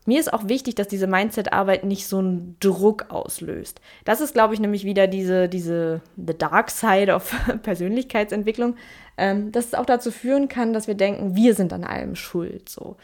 mir 0.07 0.21
ist 0.21 0.33
auch 0.33 0.49
wichtig, 0.49 0.75
dass 0.75 0.89
diese 0.89 1.07
Mindset-Arbeit 1.07 1.85
nicht 1.85 2.07
so 2.07 2.19
einen 2.19 2.57
Druck 2.61 3.07
auslöst. 3.09 3.81
Das 4.05 4.21
ist, 4.21 4.35
glaube 4.35 4.55
ich, 4.55 4.61
nämlich 4.61 4.85
wieder 4.85 5.07
diese, 5.07 5.49
diese 5.49 6.03
The 6.17 6.37
Dark 6.37 6.71
Side 6.71 7.13
of 7.13 7.35
Persönlichkeitsentwicklung, 7.63 8.77
ähm, 9.17 9.53
dass 9.53 9.67
es 9.67 9.75
auch 9.75 9.87
dazu 9.87 10.11
führen 10.11 10.49
kann, 10.49 10.73
dass 10.73 10.87
wir 10.87 10.95
denken, 10.95 11.37
wir 11.37 11.55
sind 11.55 11.73
an 11.73 11.85
allem 11.85 12.17
schuld. 12.17 12.69
So. 12.69 12.97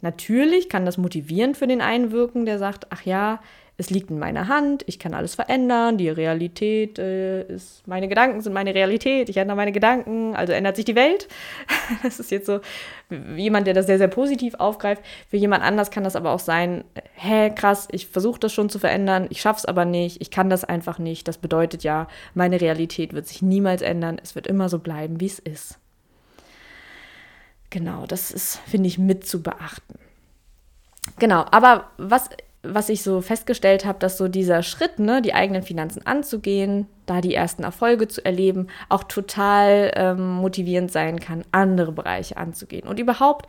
Natürlich 0.00 0.68
kann 0.68 0.84
das 0.84 0.98
motivierend 0.98 1.56
für 1.56 1.66
den 1.66 1.80
einen 1.80 2.12
wirken, 2.12 2.44
der 2.44 2.58
sagt, 2.58 2.86
ach 2.90 3.02
ja, 3.02 3.40
es 3.80 3.90
liegt 3.90 4.10
in 4.10 4.18
meiner 4.18 4.48
Hand, 4.48 4.82
ich 4.86 4.98
kann 4.98 5.14
alles 5.14 5.36
verändern, 5.36 5.98
die 5.98 6.08
Realität 6.08 6.98
äh, 6.98 7.44
ist, 7.44 7.86
meine 7.86 8.08
Gedanken 8.08 8.40
sind 8.40 8.52
meine 8.52 8.74
Realität, 8.74 9.28
ich 9.28 9.36
ändere 9.36 9.56
meine 9.56 9.70
Gedanken, 9.70 10.34
also 10.34 10.52
ändert 10.52 10.74
sich 10.74 10.84
die 10.84 10.96
Welt. 10.96 11.28
das 12.02 12.18
ist 12.18 12.32
jetzt 12.32 12.46
so 12.46 12.60
jemand, 13.36 13.68
der 13.68 13.74
das 13.74 13.86
sehr, 13.86 13.98
sehr 13.98 14.08
positiv 14.08 14.54
aufgreift. 14.54 15.04
Für 15.30 15.36
jemand 15.36 15.62
anders 15.62 15.92
kann 15.92 16.02
das 16.02 16.16
aber 16.16 16.32
auch 16.32 16.40
sein, 16.40 16.82
hä, 17.14 17.50
krass, 17.54 17.86
ich 17.92 18.08
versuche 18.08 18.40
das 18.40 18.52
schon 18.52 18.68
zu 18.68 18.80
verändern, 18.80 19.28
ich 19.30 19.40
schaffe 19.40 19.58
es 19.58 19.64
aber 19.64 19.84
nicht, 19.84 20.20
ich 20.20 20.32
kann 20.32 20.50
das 20.50 20.64
einfach 20.64 20.98
nicht. 20.98 21.28
Das 21.28 21.38
bedeutet 21.38 21.84
ja, 21.84 22.08
meine 22.34 22.60
Realität 22.60 23.12
wird 23.12 23.28
sich 23.28 23.42
niemals 23.42 23.80
ändern, 23.80 24.20
es 24.20 24.34
wird 24.34 24.48
immer 24.48 24.68
so 24.68 24.80
bleiben, 24.80 25.20
wie 25.20 25.26
es 25.26 25.38
ist. 25.38 25.78
Genau, 27.70 28.06
das 28.06 28.32
ist, 28.32 28.56
finde 28.66 28.88
ich, 28.88 28.98
mit 28.98 29.24
zu 29.24 29.40
beachten. 29.40 30.00
Genau, 31.20 31.44
aber 31.52 31.90
was 31.96 32.28
was 32.74 32.88
ich 32.88 33.02
so 33.02 33.20
festgestellt 33.20 33.84
habe, 33.84 33.98
dass 33.98 34.16
so 34.16 34.28
dieser 34.28 34.62
Schritt, 34.62 34.98
ne, 34.98 35.22
die 35.22 35.34
eigenen 35.34 35.62
Finanzen 35.62 36.06
anzugehen, 36.06 36.86
da 37.06 37.20
die 37.20 37.34
ersten 37.34 37.64
Erfolge 37.64 38.08
zu 38.08 38.24
erleben, 38.24 38.68
auch 38.88 39.04
total 39.04 39.92
ähm, 39.94 40.36
motivierend 40.36 40.92
sein 40.92 41.20
kann, 41.20 41.44
andere 41.52 41.92
Bereiche 41.92 42.36
anzugehen 42.36 42.86
und 42.86 43.00
überhaupt 43.00 43.46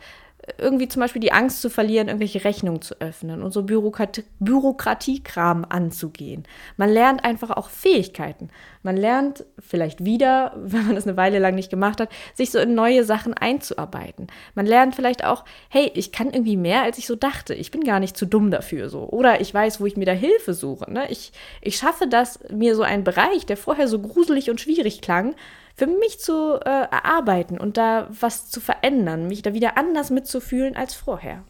irgendwie 0.58 0.88
zum 0.88 1.00
Beispiel 1.00 1.20
die 1.20 1.32
Angst 1.32 1.60
zu 1.62 1.70
verlieren, 1.70 2.08
irgendwelche 2.08 2.44
Rechnungen 2.44 2.82
zu 2.82 3.00
öffnen 3.00 3.42
und 3.42 3.52
so 3.52 3.62
Bürokratie, 3.62 4.24
Bürokratiekram 4.38 5.66
anzugehen. 5.68 6.44
Man 6.76 6.90
lernt 6.90 7.24
einfach 7.24 7.50
auch 7.50 7.70
Fähigkeiten. 7.70 8.48
Man 8.82 8.96
lernt 8.96 9.44
vielleicht 9.58 10.04
wieder, 10.04 10.54
wenn 10.56 10.86
man 10.86 10.94
das 10.94 11.06
eine 11.06 11.16
Weile 11.16 11.38
lang 11.38 11.54
nicht 11.54 11.70
gemacht 11.70 12.00
hat, 12.00 12.08
sich 12.34 12.50
so 12.50 12.58
in 12.58 12.74
neue 12.74 13.04
Sachen 13.04 13.34
einzuarbeiten. 13.34 14.28
Man 14.54 14.66
lernt 14.66 14.94
vielleicht 14.94 15.24
auch, 15.24 15.44
hey, 15.68 15.90
ich 15.94 16.12
kann 16.12 16.30
irgendwie 16.30 16.56
mehr, 16.56 16.82
als 16.82 16.98
ich 16.98 17.06
so 17.06 17.16
dachte. 17.16 17.54
Ich 17.54 17.70
bin 17.70 17.84
gar 17.84 18.00
nicht 18.00 18.16
zu 18.16 18.26
dumm 18.26 18.50
dafür 18.50 18.88
so. 18.88 19.08
Oder 19.08 19.40
ich 19.40 19.52
weiß, 19.52 19.80
wo 19.80 19.86
ich 19.86 19.96
mir 19.96 20.06
da 20.06 20.12
Hilfe 20.12 20.54
suche. 20.54 20.90
Ne? 20.90 21.10
Ich, 21.10 21.32
ich 21.60 21.76
schaffe 21.76 22.06
das, 22.06 22.40
mir 22.50 22.74
so 22.74 22.82
einen 22.82 23.04
Bereich, 23.04 23.46
der 23.46 23.56
vorher 23.56 23.88
so 23.88 23.98
gruselig 23.98 24.50
und 24.50 24.60
schwierig 24.60 25.00
klang, 25.00 25.34
für 25.80 25.86
mich 25.86 26.20
zu 26.20 26.60
äh, 26.60 26.68
erarbeiten 26.68 27.58
und 27.58 27.78
da 27.78 28.06
was 28.10 28.50
zu 28.50 28.60
verändern, 28.60 29.28
mich 29.28 29.40
da 29.40 29.54
wieder 29.54 29.78
anders 29.78 30.10
mitzufühlen 30.10 30.76
als 30.76 30.92
vorher. 30.92 31.42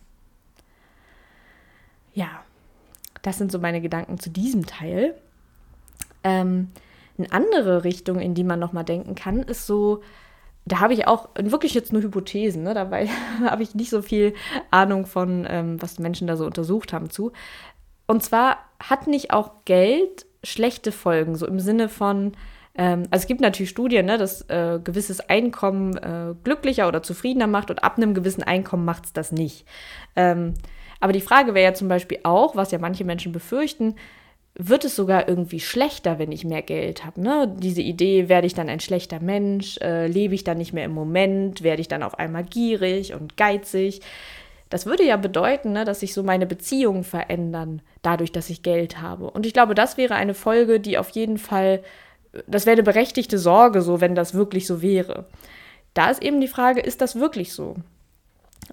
Ja, 2.14 2.28
das 3.22 3.38
sind 3.38 3.50
so 3.50 3.58
meine 3.58 3.80
Gedanken 3.80 4.20
zu 4.20 4.30
diesem 4.30 4.66
Teil. 4.66 5.16
Ähm, 6.22 6.70
eine 7.18 7.32
andere 7.32 7.82
Richtung, 7.82 8.20
in 8.20 8.34
die 8.34 8.44
man 8.44 8.60
nochmal 8.60 8.84
denken 8.84 9.16
kann, 9.16 9.42
ist 9.42 9.66
so, 9.66 10.00
da 10.64 10.78
habe 10.78 10.92
ich 10.92 11.08
auch 11.08 11.30
wirklich 11.34 11.74
jetzt 11.74 11.92
nur 11.92 12.02
Hypothesen, 12.02 12.62
ne? 12.62 12.72
dabei 12.72 13.08
habe 13.44 13.64
ich 13.64 13.74
nicht 13.74 13.90
so 13.90 14.00
viel 14.00 14.34
Ahnung 14.70 15.06
von, 15.06 15.44
ähm, 15.50 15.82
was 15.82 15.98
Menschen 15.98 16.28
da 16.28 16.36
so 16.36 16.46
untersucht 16.46 16.92
haben 16.92 17.10
zu. 17.10 17.32
Und 18.06 18.22
zwar 18.22 18.58
hat 18.78 19.08
nicht 19.08 19.32
auch 19.32 19.64
Geld 19.64 20.24
schlechte 20.44 20.92
Folgen, 20.92 21.34
so 21.34 21.48
im 21.48 21.58
Sinne 21.58 21.88
von, 21.88 22.36
also 23.10 23.22
es 23.22 23.26
gibt 23.26 23.40
natürlich 23.40 23.70
Studien, 23.70 24.06
ne, 24.06 24.16
dass 24.16 24.42
äh, 24.48 24.78
gewisses 24.82 25.20
Einkommen 25.20 25.96
äh, 25.96 26.34
glücklicher 26.44 26.88
oder 26.88 27.02
zufriedener 27.02 27.46
macht 27.46 27.70
und 27.70 27.82
ab 27.82 27.96
einem 27.96 28.14
gewissen 28.14 28.42
Einkommen 28.42 28.84
macht 28.84 29.06
es 29.06 29.12
das 29.12 29.32
nicht. 29.32 29.66
Ähm, 30.16 30.54
aber 31.00 31.12
die 31.12 31.20
Frage 31.20 31.54
wäre 31.54 31.64
ja 31.64 31.74
zum 31.74 31.88
Beispiel 31.88 32.20
auch, 32.22 32.56
was 32.56 32.70
ja 32.70 32.78
manche 32.78 33.04
Menschen 33.04 33.32
befürchten, 33.32 33.96
wird 34.54 34.84
es 34.84 34.96
sogar 34.96 35.28
irgendwie 35.28 35.60
schlechter, 35.60 36.18
wenn 36.18 36.32
ich 36.32 36.44
mehr 36.44 36.62
Geld 36.62 37.04
habe. 37.04 37.20
Ne? 37.20 37.54
Diese 37.58 37.80
Idee, 37.80 38.28
werde 38.28 38.46
ich 38.46 38.54
dann 38.54 38.68
ein 38.68 38.80
schlechter 38.80 39.20
Mensch, 39.20 39.78
äh, 39.78 40.06
lebe 40.06 40.34
ich 40.34 40.44
dann 40.44 40.58
nicht 40.58 40.72
mehr 40.72 40.84
im 40.84 40.92
Moment, 40.92 41.62
werde 41.62 41.80
ich 41.80 41.88
dann 41.88 42.02
auf 42.02 42.18
einmal 42.18 42.44
gierig 42.44 43.14
und 43.14 43.36
geizig. 43.36 44.00
Das 44.68 44.86
würde 44.86 45.04
ja 45.04 45.16
bedeuten, 45.16 45.72
ne, 45.72 45.84
dass 45.84 46.00
sich 46.00 46.14
so 46.14 46.22
meine 46.22 46.46
Beziehungen 46.46 47.04
verändern, 47.04 47.82
dadurch, 48.02 48.32
dass 48.32 48.50
ich 48.50 48.62
Geld 48.62 49.00
habe. 49.00 49.30
Und 49.30 49.46
ich 49.46 49.52
glaube, 49.52 49.74
das 49.74 49.96
wäre 49.96 50.14
eine 50.14 50.34
Folge, 50.34 50.78
die 50.78 50.98
auf 50.98 51.10
jeden 51.10 51.38
Fall 51.38 51.82
das 52.46 52.66
wäre 52.66 52.74
eine 52.74 52.82
berechtigte 52.82 53.38
Sorge, 53.38 53.82
so 53.82 54.00
wenn 54.00 54.14
das 54.14 54.34
wirklich 54.34 54.66
so 54.66 54.82
wäre. 54.82 55.26
Da 55.94 56.10
ist 56.10 56.22
eben 56.22 56.40
die 56.40 56.48
Frage, 56.48 56.80
ist 56.80 57.00
das 57.00 57.16
wirklich 57.16 57.52
so? 57.52 57.76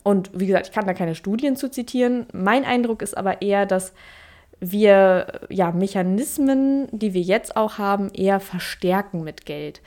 Und 0.03 0.29
wie 0.33 0.45
gesagt, 0.45 0.67
ich 0.67 0.73
kann 0.73 0.85
da 0.85 0.93
keine 0.93 1.15
Studien 1.15 1.55
zu 1.55 1.69
zitieren. 1.69 2.27
Mein 2.33 2.65
Eindruck 2.65 3.01
ist 3.01 3.17
aber 3.17 3.41
eher, 3.41 3.65
dass 3.65 3.93
wir 4.59 5.41
ja 5.49 5.71
Mechanismen, 5.71 6.87
die 6.91 7.13
wir 7.13 7.21
jetzt 7.21 7.55
auch 7.55 7.77
haben, 7.77 8.09
eher 8.13 8.39
verstärken 8.39 9.23
mit 9.23 9.45
Geld. 9.45 9.81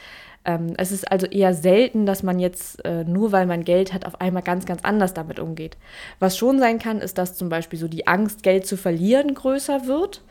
Ähm, 0.44 0.74
es 0.78 0.90
ist 0.90 1.10
also 1.10 1.26
eher 1.26 1.54
selten, 1.54 2.06
dass 2.06 2.22
man 2.22 2.38
jetzt 2.38 2.84
äh, 2.84 3.04
nur 3.04 3.32
weil 3.32 3.46
man 3.46 3.64
Geld 3.64 3.92
hat, 3.92 4.06
auf 4.06 4.20
einmal 4.20 4.42
ganz, 4.42 4.64
ganz 4.64 4.82
anders 4.84 5.12
damit 5.12 5.38
umgeht. 5.38 5.76
Was 6.18 6.38
schon 6.38 6.58
sein 6.58 6.78
kann, 6.78 7.00
ist, 7.00 7.18
dass 7.18 7.36
zum 7.36 7.48
Beispiel 7.48 7.78
so 7.78 7.88
die 7.88 8.06
Angst, 8.06 8.42
Geld 8.42 8.66
zu 8.66 8.76
verlieren, 8.76 9.34
größer 9.34 9.86
wird. 9.86 10.22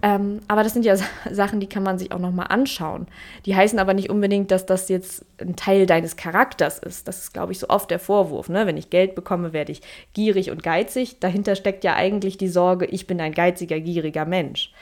Ähm, 0.00 0.40
aber 0.46 0.62
das 0.62 0.72
sind 0.72 0.84
ja 0.84 0.96
Sachen, 1.30 1.60
die 1.60 1.68
kann 1.68 1.82
man 1.82 1.98
sich 1.98 2.12
auch 2.12 2.18
nochmal 2.18 2.46
anschauen. 2.50 3.06
Die 3.46 3.56
heißen 3.56 3.78
aber 3.78 3.94
nicht 3.94 4.10
unbedingt, 4.10 4.50
dass 4.50 4.66
das 4.66 4.88
jetzt 4.88 5.24
ein 5.40 5.56
Teil 5.56 5.86
deines 5.86 6.16
Charakters 6.16 6.78
ist. 6.78 7.08
Das 7.08 7.18
ist, 7.18 7.32
glaube 7.32 7.52
ich, 7.52 7.58
so 7.58 7.68
oft 7.68 7.90
der 7.90 7.98
Vorwurf. 7.98 8.48
Ne? 8.48 8.66
Wenn 8.66 8.76
ich 8.76 8.90
Geld 8.90 9.14
bekomme, 9.14 9.52
werde 9.52 9.72
ich 9.72 9.82
gierig 10.12 10.50
und 10.50 10.62
geizig. 10.62 11.18
Dahinter 11.20 11.56
steckt 11.56 11.84
ja 11.84 11.94
eigentlich 11.94 12.38
die 12.38 12.48
Sorge, 12.48 12.86
ich 12.86 13.06
bin 13.06 13.20
ein 13.20 13.32
geiziger, 13.32 13.80
gieriger 13.80 14.24
Mensch. 14.24 14.72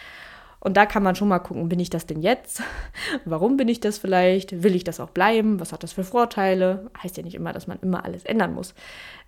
Und 0.60 0.76
da 0.76 0.84
kann 0.84 1.02
man 1.02 1.14
schon 1.14 1.28
mal 1.28 1.38
gucken, 1.38 1.68
bin 1.68 1.80
ich 1.80 1.90
das 1.90 2.06
denn 2.06 2.20
jetzt? 2.20 2.62
Warum 3.24 3.56
bin 3.56 3.68
ich 3.68 3.80
das 3.80 3.98
vielleicht? 3.98 4.62
Will 4.62 4.74
ich 4.74 4.84
das 4.84 5.00
auch 5.00 5.10
bleiben? 5.10 5.60
Was 5.60 5.72
hat 5.72 5.82
das 5.82 5.92
für 5.92 6.04
Vorteile? 6.04 6.90
Heißt 7.02 7.16
ja 7.16 7.22
nicht 7.22 7.36
immer, 7.36 7.52
dass 7.52 7.66
man 7.66 7.78
immer 7.80 8.04
alles 8.04 8.24
ändern 8.24 8.52
muss. 8.52 8.74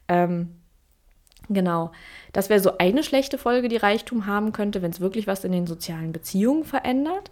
Ähm, 0.09 0.57
Genau. 1.49 1.93
Das 2.33 2.50
wäre 2.50 2.61
so 2.61 2.78
eine 2.78 3.02
schlechte 3.02 3.38
Folge, 3.38 3.69
die 3.69 3.76
Reichtum 3.76 4.26
haben 4.26 4.52
könnte, 4.52 4.83
wenn 4.83 4.90
es 4.90 5.00
wirklich 5.00 5.26
was 5.26 5.45
in 5.45 5.52
den 5.52 5.67
sozialen 5.67 6.12
Beziehungen 6.12 6.64
verändert. 6.64 7.31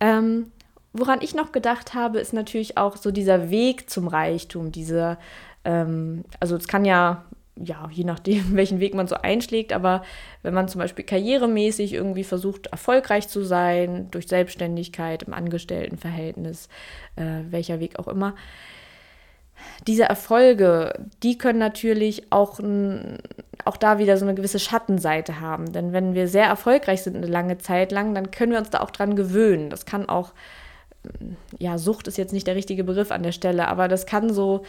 Ähm, 0.00 0.52
woran 0.92 1.20
ich 1.22 1.34
noch 1.34 1.52
gedacht 1.52 1.94
habe, 1.94 2.18
ist 2.18 2.32
natürlich 2.32 2.76
auch 2.76 2.96
so 2.96 3.10
dieser 3.10 3.50
Weg 3.50 3.88
zum 3.88 4.06
Reichtum, 4.08 4.70
diese, 4.70 5.18
ähm, 5.64 6.24
also 6.40 6.56
es 6.56 6.68
kann 6.68 6.84
ja, 6.84 7.24
ja, 7.56 7.88
je 7.90 8.04
nachdem, 8.04 8.44
welchen 8.56 8.80
Weg 8.80 8.94
man 8.94 9.08
so 9.08 9.16
einschlägt, 9.16 9.72
aber 9.72 10.02
wenn 10.42 10.52
man 10.52 10.68
zum 10.68 10.80
Beispiel 10.80 11.04
karrieremäßig 11.04 11.94
irgendwie 11.94 12.24
versucht, 12.24 12.66
erfolgreich 12.66 13.28
zu 13.28 13.42
sein, 13.42 14.08
durch 14.10 14.28
Selbstständigkeit, 14.28 15.22
im 15.22 15.32
Angestelltenverhältnis, 15.32 16.68
äh, 17.16 17.40
welcher 17.48 17.80
Weg 17.80 17.98
auch 17.98 18.08
immer, 18.08 18.34
diese 19.86 20.04
Erfolge, 20.04 20.92
die 21.22 21.38
können 21.38 21.58
natürlich 21.58 22.32
auch, 22.32 22.60
auch 23.64 23.76
da 23.76 23.98
wieder 23.98 24.16
so 24.16 24.24
eine 24.24 24.34
gewisse 24.34 24.58
Schattenseite 24.58 25.40
haben. 25.40 25.72
Denn 25.72 25.92
wenn 25.92 26.14
wir 26.14 26.28
sehr 26.28 26.46
erfolgreich 26.46 27.02
sind 27.02 27.16
eine 27.16 27.26
lange 27.26 27.58
Zeit 27.58 27.92
lang, 27.92 28.14
dann 28.14 28.30
können 28.30 28.52
wir 28.52 28.58
uns 28.58 28.70
da 28.70 28.80
auch 28.80 28.90
dran 28.90 29.16
gewöhnen. 29.16 29.70
Das 29.70 29.86
kann 29.86 30.08
auch, 30.08 30.32
ja, 31.58 31.78
Sucht 31.78 32.08
ist 32.08 32.18
jetzt 32.18 32.32
nicht 32.32 32.46
der 32.46 32.56
richtige 32.56 32.84
Begriff 32.84 33.10
an 33.10 33.22
der 33.22 33.32
Stelle, 33.32 33.68
aber 33.68 33.88
das 33.88 34.06
kann 34.06 34.32
so 34.32 34.62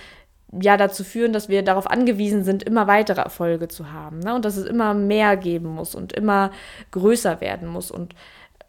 ja 0.52 0.78
dazu 0.78 1.04
führen, 1.04 1.34
dass 1.34 1.50
wir 1.50 1.64
darauf 1.64 1.90
angewiesen 1.90 2.44
sind, 2.44 2.64
immer 2.64 2.88
weitere 2.88 3.22
Erfolge 3.22 3.68
zu 3.68 3.92
haben. 3.92 4.20
Ne? 4.20 4.36
Und 4.36 4.46
dass 4.46 4.58
es 4.58 4.66
immer 4.66 4.94
mehr 4.94 5.38
geben 5.38 5.70
muss 5.70 5.96
und 5.96 6.14
immer 6.14 6.52
größer 6.92 7.42
werden 7.42 7.68
muss. 7.68 7.92
Und 7.92 8.16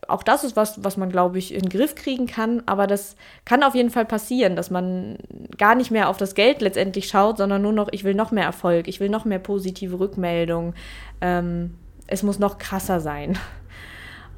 auch 0.09 0.23
das 0.23 0.45
ist 0.45 0.57
was, 0.57 0.83
was 0.85 0.97
man, 0.97 1.11
glaube 1.11 1.39
ich, 1.39 1.53
in 1.53 1.63
den 1.63 1.69
Griff 1.69 1.95
kriegen 1.95 2.27
kann. 2.27 2.63
Aber 2.67 2.87
das 2.87 3.17
kann 3.45 3.63
auf 3.63 3.75
jeden 3.75 3.91
Fall 3.91 4.05
passieren, 4.05 4.57
dass 4.57 4.71
man 4.71 5.17
gar 5.59 5.75
nicht 5.75 5.91
mehr 5.91 6.09
auf 6.09 6.17
das 6.17 6.35
Geld 6.35 6.61
letztendlich 6.61 7.09
schaut, 7.09 7.39
sondern 7.39 7.63
nur 7.63 7.73
noch, 7.73 7.89
ich 7.91 8.05
will 8.05 8.15
noch 8.15 8.31
mehr 8.31 8.45
Erfolg, 8.45 8.89
ich 8.89 9.01
will 9.01 9.09
noch 9.09 9.25
mehr 9.25 9.39
positive 9.39 9.99
Rückmeldung. 9.99 10.75
Ähm, 11.21 11.75
es 12.07 12.23
muss 12.23 12.39
noch 12.39 12.59
krasser 12.59 13.01
sein. 13.01 13.39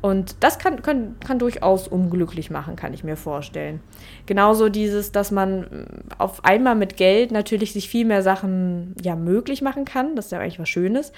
Und 0.00 0.36
das 0.40 0.60
kann, 0.60 0.80
kann, 0.82 1.16
kann 1.18 1.40
durchaus 1.40 1.88
unglücklich 1.88 2.50
machen, 2.50 2.76
kann 2.76 2.94
ich 2.94 3.02
mir 3.02 3.16
vorstellen. 3.16 3.80
Genauso 4.26 4.68
dieses, 4.68 5.10
dass 5.10 5.32
man 5.32 5.86
auf 6.18 6.44
einmal 6.44 6.76
mit 6.76 6.96
Geld 6.96 7.32
natürlich 7.32 7.72
sich 7.72 7.88
viel 7.88 8.04
mehr 8.04 8.22
Sachen 8.22 8.94
ja 9.02 9.16
möglich 9.16 9.60
machen 9.60 9.84
kann. 9.84 10.14
Das 10.14 10.26
ist 10.26 10.30
ja 10.30 10.38
eigentlich 10.38 10.60
was 10.60 10.68
Schönes. 10.68 11.12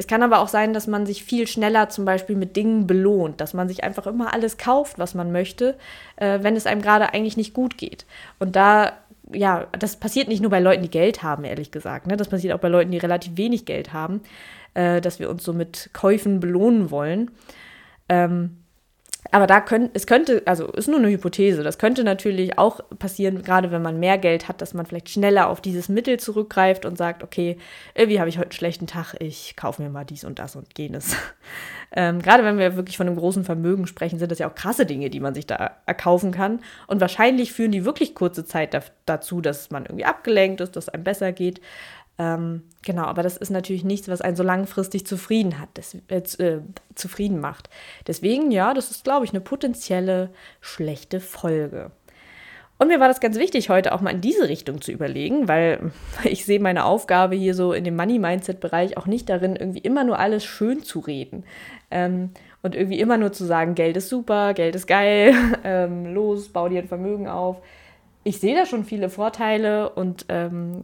Es 0.00 0.06
kann 0.06 0.22
aber 0.22 0.38
auch 0.38 0.48
sein, 0.48 0.72
dass 0.72 0.86
man 0.86 1.04
sich 1.04 1.24
viel 1.24 1.46
schneller 1.46 1.90
zum 1.90 2.06
Beispiel 2.06 2.34
mit 2.34 2.56
Dingen 2.56 2.86
belohnt, 2.86 3.38
dass 3.38 3.52
man 3.52 3.68
sich 3.68 3.84
einfach 3.84 4.06
immer 4.06 4.32
alles 4.32 4.56
kauft, 4.56 4.98
was 4.98 5.14
man 5.14 5.30
möchte, 5.30 5.76
äh, 6.16 6.38
wenn 6.40 6.56
es 6.56 6.64
einem 6.64 6.80
gerade 6.80 7.12
eigentlich 7.12 7.36
nicht 7.36 7.52
gut 7.52 7.76
geht. 7.76 8.06
Und 8.38 8.56
da, 8.56 8.94
ja, 9.30 9.66
das 9.78 9.96
passiert 9.96 10.28
nicht 10.28 10.40
nur 10.40 10.50
bei 10.50 10.58
Leuten, 10.58 10.82
die 10.82 10.90
Geld 10.90 11.22
haben, 11.22 11.44
ehrlich 11.44 11.70
gesagt. 11.70 12.06
Ne? 12.06 12.16
Das 12.16 12.28
passiert 12.28 12.54
auch 12.54 12.60
bei 12.60 12.70
Leuten, 12.70 12.92
die 12.92 12.96
relativ 12.96 13.36
wenig 13.36 13.66
Geld 13.66 13.92
haben, 13.92 14.22
äh, 14.72 15.02
dass 15.02 15.18
wir 15.18 15.28
uns 15.28 15.44
so 15.44 15.52
mit 15.52 15.90
Käufen 15.92 16.40
belohnen 16.40 16.90
wollen. 16.90 17.30
Ähm, 18.08 18.56
aber 19.32 19.46
da 19.46 19.60
könnte, 19.60 19.90
es 19.94 20.06
könnte, 20.06 20.42
also 20.46 20.66
ist 20.66 20.88
nur 20.88 20.98
eine 20.98 21.08
Hypothese, 21.08 21.62
das 21.62 21.78
könnte 21.78 22.04
natürlich 22.04 22.58
auch 22.58 22.80
passieren, 22.98 23.42
gerade 23.42 23.70
wenn 23.70 23.82
man 23.82 24.00
mehr 24.00 24.18
Geld 24.18 24.48
hat, 24.48 24.60
dass 24.62 24.74
man 24.74 24.86
vielleicht 24.86 25.10
schneller 25.10 25.48
auf 25.48 25.60
dieses 25.60 25.88
Mittel 25.88 26.18
zurückgreift 26.18 26.84
und 26.84 26.96
sagt, 26.96 27.22
okay, 27.22 27.58
irgendwie 27.94 28.18
habe 28.18 28.28
ich 28.28 28.38
heute 28.38 28.46
einen 28.46 28.52
schlechten 28.52 28.86
Tag, 28.86 29.14
ich 29.20 29.56
kaufe 29.56 29.82
mir 29.82 29.90
mal 29.90 30.04
dies 30.04 30.24
und 30.24 30.38
das 30.38 30.56
und 30.56 30.66
jenes. 30.78 31.16
Ähm, 31.92 32.22
gerade 32.22 32.44
wenn 32.44 32.56
wir 32.56 32.76
wirklich 32.76 32.96
von 32.96 33.08
einem 33.08 33.16
großen 33.16 33.44
Vermögen 33.44 33.88
sprechen, 33.88 34.20
sind 34.20 34.30
das 34.30 34.38
ja 34.38 34.48
auch 34.48 34.54
krasse 34.54 34.86
Dinge, 34.86 35.10
die 35.10 35.18
man 35.18 35.34
sich 35.34 35.46
da 35.46 35.78
erkaufen 35.86 36.30
kann. 36.30 36.60
Und 36.86 37.00
wahrscheinlich 37.00 37.52
führen 37.52 37.72
die 37.72 37.84
wirklich 37.84 38.14
kurze 38.14 38.44
Zeit 38.44 38.74
da, 38.74 38.82
dazu, 39.06 39.40
dass 39.40 39.70
man 39.70 39.86
irgendwie 39.86 40.04
abgelenkt 40.04 40.60
ist, 40.60 40.76
dass 40.76 40.84
es 40.84 40.88
einem 40.90 41.02
besser 41.02 41.32
geht. 41.32 41.60
Ähm, 42.20 42.64
genau, 42.82 43.04
aber 43.04 43.22
das 43.22 43.38
ist 43.38 43.48
natürlich 43.48 43.82
nichts, 43.82 44.06
was 44.10 44.20
einen 44.20 44.36
so 44.36 44.42
langfristig 44.42 45.06
zufrieden 45.06 45.58
hat, 45.58 45.70
das, 45.72 45.96
äh, 46.08 46.44
äh, 46.44 46.60
zufrieden 46.94 47.40
macht. 47.40 47.70
Deswegen, 48.06 48.50
ja, 48.50 48.74
das 48.74 48.90
ist, 48.90 49.04
glaube 49.04 49.24
ich, 49.24 49.30
eine 49.30 49.40
potenzielle 49.40 50.28
schlechte 50.60 51.18
Folge. 51.20 51.92
Und 52.76 52.88
mir 52.88 53.00
war 53.00 53.08
das 53.08 53.20
ganz 53.20 53.38
wichtig, 53.38 53.70
heute 53.70 53.94
auch 53.94 54.02
mal 54.02 54.10
in 54.10 54.20
diese 54.20 54.50
Richtung 54.50 54.82
zu 54.82 54.92
überlegen, 54.92 55.48
weil 55.48 55.92
ich 56.24 56.44
sehe 56.44 56.60
meine 56.60 56.84
Aufgabe 56.84 57.36
hier 57.36 57.54
so 57.54 57.72
in 57.72 57.84
dem 57.84 57.96
Money-Mindset-Bereich 57.96 58.98
auch 58.98 59.06
nicht 59.06 59.30
darin, 59.30 59.56
irgendwie 59.56 59.80
immer 59.80 60.04
nur 60.04 60.18
alles 60.18 60.44
schön 60.44 60.82
zu 60.82 60.98
reden. 60.98 61.44
Ähm, 61.90 62.32
und 62.60 62.74
irgendwie 62.74 63.00
immer 63.00 63.16
nur 63.16 63.32
zu 63.32 63.46
sagen, 63.46 63.74
Geld 63.74 63.96
ist 63.96 64.10
super, 64.10 64.52
Geld 64.52 64.74
ist 64.74 64.86
geil, 64.86 65.34
ähm, 65.64 66.12
los, 66.12 66.50
bau 66.50 66.68
dir 66.68 66.82
ein 66.82 66.88
Vermögen 66.88 67.28
auf. 67.28 67.62
Ich 68.24 68.40
sehe 68.40 68.54
da 68.54 68.66
schon 68.66 68.84
viele 68.84 69.08
Vorteile 69.08 69.88
und 69.88 70.26
ähm, 70.28 70.82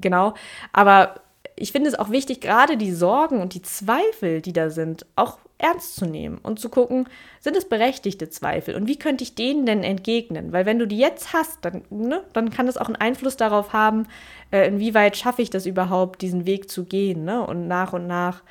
genau, 0.00 0.34
aber 0.72 1.20
ich 1.56 1.72
finde 1.72 1.88
es 1.88 1.98
auch 1.98 2.10
wichtig, 2.10 2.40
gerade 2.40 2.76
die 2.76 2.92
Sorgen 2.92 3.40
und 3.40 3.54
die 3.54 3.62
Zweifel, 3.62 4.40
die 4.40 4.52
da 4.52 4.70
sind, 4.70 5.06
auch 5.16 5.38
ernst 5.58 5.96
zu 5.96 6.06
nehmen 6.06 6.38
und 6.38 6.60
zu 6.60 6.68
gucken, 6.68 7.08
sind 7.40 7.56
es 7.56 7.68
berechtigte 7.68 8.30
Zweifel 8.30 8.76
und 8.76 8.86
wie 8.86 8.98
könnte 8.98 9.24
ich 9.24 9.34
denen 9.34 9.66
denn 9.66 9.82
entgegnen? 9.82 10.52
Weil 10.52 10.66
wenn 10.66 10.78
du 10.78 10.86
die 10.86 10.98
jetzt 10.98 11.32
hast, 11.32 11.64
dann, 11.64 11.82
ne, 11.90 12.22
dann 12.32 12.50
kann 12.50 12.66
das 12.66 12.76
auch 12.76 12.86
einen 12.86 12.96
Einfluss 12.96 13.36
darauf 13.36 13.72
haben, 13.72 14.06
äh, 14.52 14.68
inwieweit 14.68 15.16
schaffe 15.16 15.42
ich 15.42 15.50
das 15.50 15.66
überhaupt, 15.66 16.22
diesen 16.22 16.46
Weg 16.46 16.70
zu 16.70 16.84
gehen 16.84 17.24
ne? 17.24 17.44
und 17.44 17.66
nach 17.66 17.92
und 17.92 18.06
nach 18.06 18.42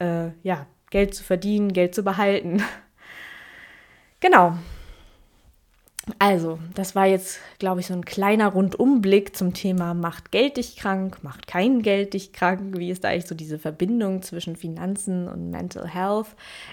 äh, 0.00 0.30
ja, 0.42 0.66
Geld 0.90 1.14
zu 1.14 1.22
verdienen, 1.22 1.72
Geld 1.72 1.94
zu 1.94 2.02
behalten. 2.02 2.62
genau, 4.20 4.58
also, 6.18 6.58
das 6.74 6.94
war 6.94 7.06
jetzt, 7.06 7.40
glaube 7.58 7.80
ich, 7.80 7.86
so 7.86 7.94
ein 7.94 8.04
kleiner 8.04 8.48
Rundumblick 8.48 9.36
zum 9.36 9.54
Thema 9.54 9.94
macht 9.94 10.30
Geld 10.30 10.56
dich 10.56 10.76
krank, 10.76 11.18
macht 11.22 11.46
kein 11.46 11.82
Geld 11.82 12.14
dich 12.14 12.32
krank, 12.32 12.78
wie 12.78 12.90
ist 12.90 13.04
da 13.04 13.08
eigentlich 13.08 13.26
so 13.26 13.34
diese 13.34 13.58
Verbindung 13.58 14.22
zwischen 14.22 14.56
Finanzen 14.56 15.28
und 15.28 15.50
Mental 15.50 15.86
Health. 15.86 16.28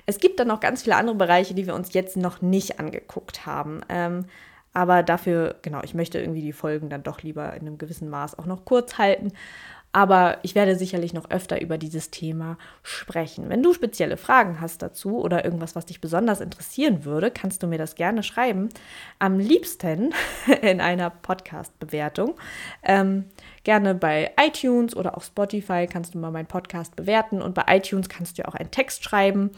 Es 0.05 0.19
gibt 0.19 0.39
dann 0.39 0.47
noch 0.47 0.59
ganz 0.59 0.83
viele 0.83 0.95
andere 0.95 1.15
Bereiche, 1.15 1.53
die 1.53 1.67
wir 1.67 1.75
uns 1.75 1.93
jetzt 1.93 2.17
noch 2.17 2.41
nicht 2.41 2.79
angeguckt 2.79 3.45
haben. 3.45 3.81
Ähm, 3.89 4.25
aber 4.73 5.03
dafür, 5.03 5.55
genau, 5.61 5.81
ich 5.83 5.93
möchte 5.93 6.19
irgendwie 6.19 6.41
die 6.41 6.51
Folgen 6.51 6.89
dann 6.89 7.01
doch 7.01 7.21
lieber 7.23 7.53
in 7.53 7.61
einem 7.61 7.77
gewissen 7.77 8.09
Maß 8.09 8.37
auch 8.37 8.45
noch 8.45 8.65
kurz 8.65 8.97
halten 8.97 9.31
aber 9.95 10.39
ich 10.41 10.55
werde 10.55 10.75
sicherlich 10.75 11.13
noch 11.13 11.29
öfter 11.29 11.61
über 11.61 11.77
dieses 11.77 12.11
Thema 12.11 12.57
sprechen. 12.83 13.47
Wenn 13.47 13.63
du 13.63 13.73
spezielle 13.73 14.17
Fragen 14.17 14.59
hast 14.59 14.81
dazu 14.81 15.19
oder 15.19 15.45
irgendwas, 15.45 15.73
was 15.73 15.85
dich 15.85 16.01
besonders 16.01 16.41
interessieren 16.41 17.05
würde, 17.05 17.31
kannst 17.31 17.63
du 17.63 17.67
mir 17.67 17.77
das 17.77 17.95
gerne 17.95 18.21
schreiben. 18.21 18.67
Am 19.19 19.39
liebsten 19.39 20.13
in 20.61 20.81
einer 20.81 21.09
Podcast-Bewertung. 21.09 22.35
Ähm, 22.83 23.23
gerne 23.63 23.95
bei 23.95 24.33
iTunes 24.37 24.97
oder 24.97 25.15
auch 25.15 25.23
Spotify 25.23 25.87
kannst 25.89 26.13
du 26.13 26.17
mal 26.17 26.29
meinen 26.29 26.47
Podcast 26.47 26.97
bewerten 26.97 27.41
und 27.41 27.55
bei 27.55 27.63
iTunes 27.69 28.09
kannst 28.09 28.37
du 28.37 28.45
auch 28.45 28.55
einen 28.55 28.71
Text 28.71 29.01
schreiben. 29.01 29.51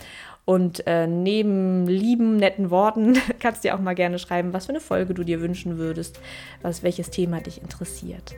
Und 0.46 0.86
äh, 0.86 1.08
neben 1.08 1.88
lieben, 1.88 2.38
netten 2.38 2.70
Worten 2.70 3.18
kannst 3.40 3.66
du 3.66 3.74
auch 3.74 3.80
mal 3.80 3.96
gerne 3.96 4.20
schreiben, 4.20 4.54
was 4.54 4.68
für 4.68 4.74
eine 4.74 4.82
Folge 4.82 5.16
du 5.16 5.24
dir 5.24 5.42
wünschen 5.42 5.80
würdest, 5.80 6.20
was, 6.62 6.84
welches 6.84 7.10
Thema 7.10 7.42
dich 7.42 7.60
interessiert. 7.60 8.36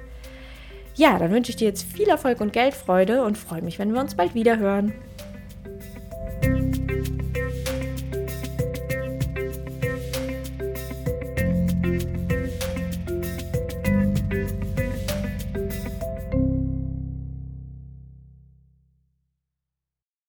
Ja, 1.00 1.18
dann 1.18 1.32
wünsche 1.32 1.52
ich 1.52 1.56
dir 1.56 1.70
jetzt 1.70 1.90
viel 1.90 2.10
Erfolg 2.10 2.42
und 2.42 2.52
Geldfreude 2.52 3.24
und 3.24 3.38
freue 3.38 3.62
mich, 3.62 3.80
wenn 3.80 3.94
wir 3.94 4.02
uns 4.02 4.16
bald 4.16 4.36
wieder 4.36 4.58
hören. 4.58 4.92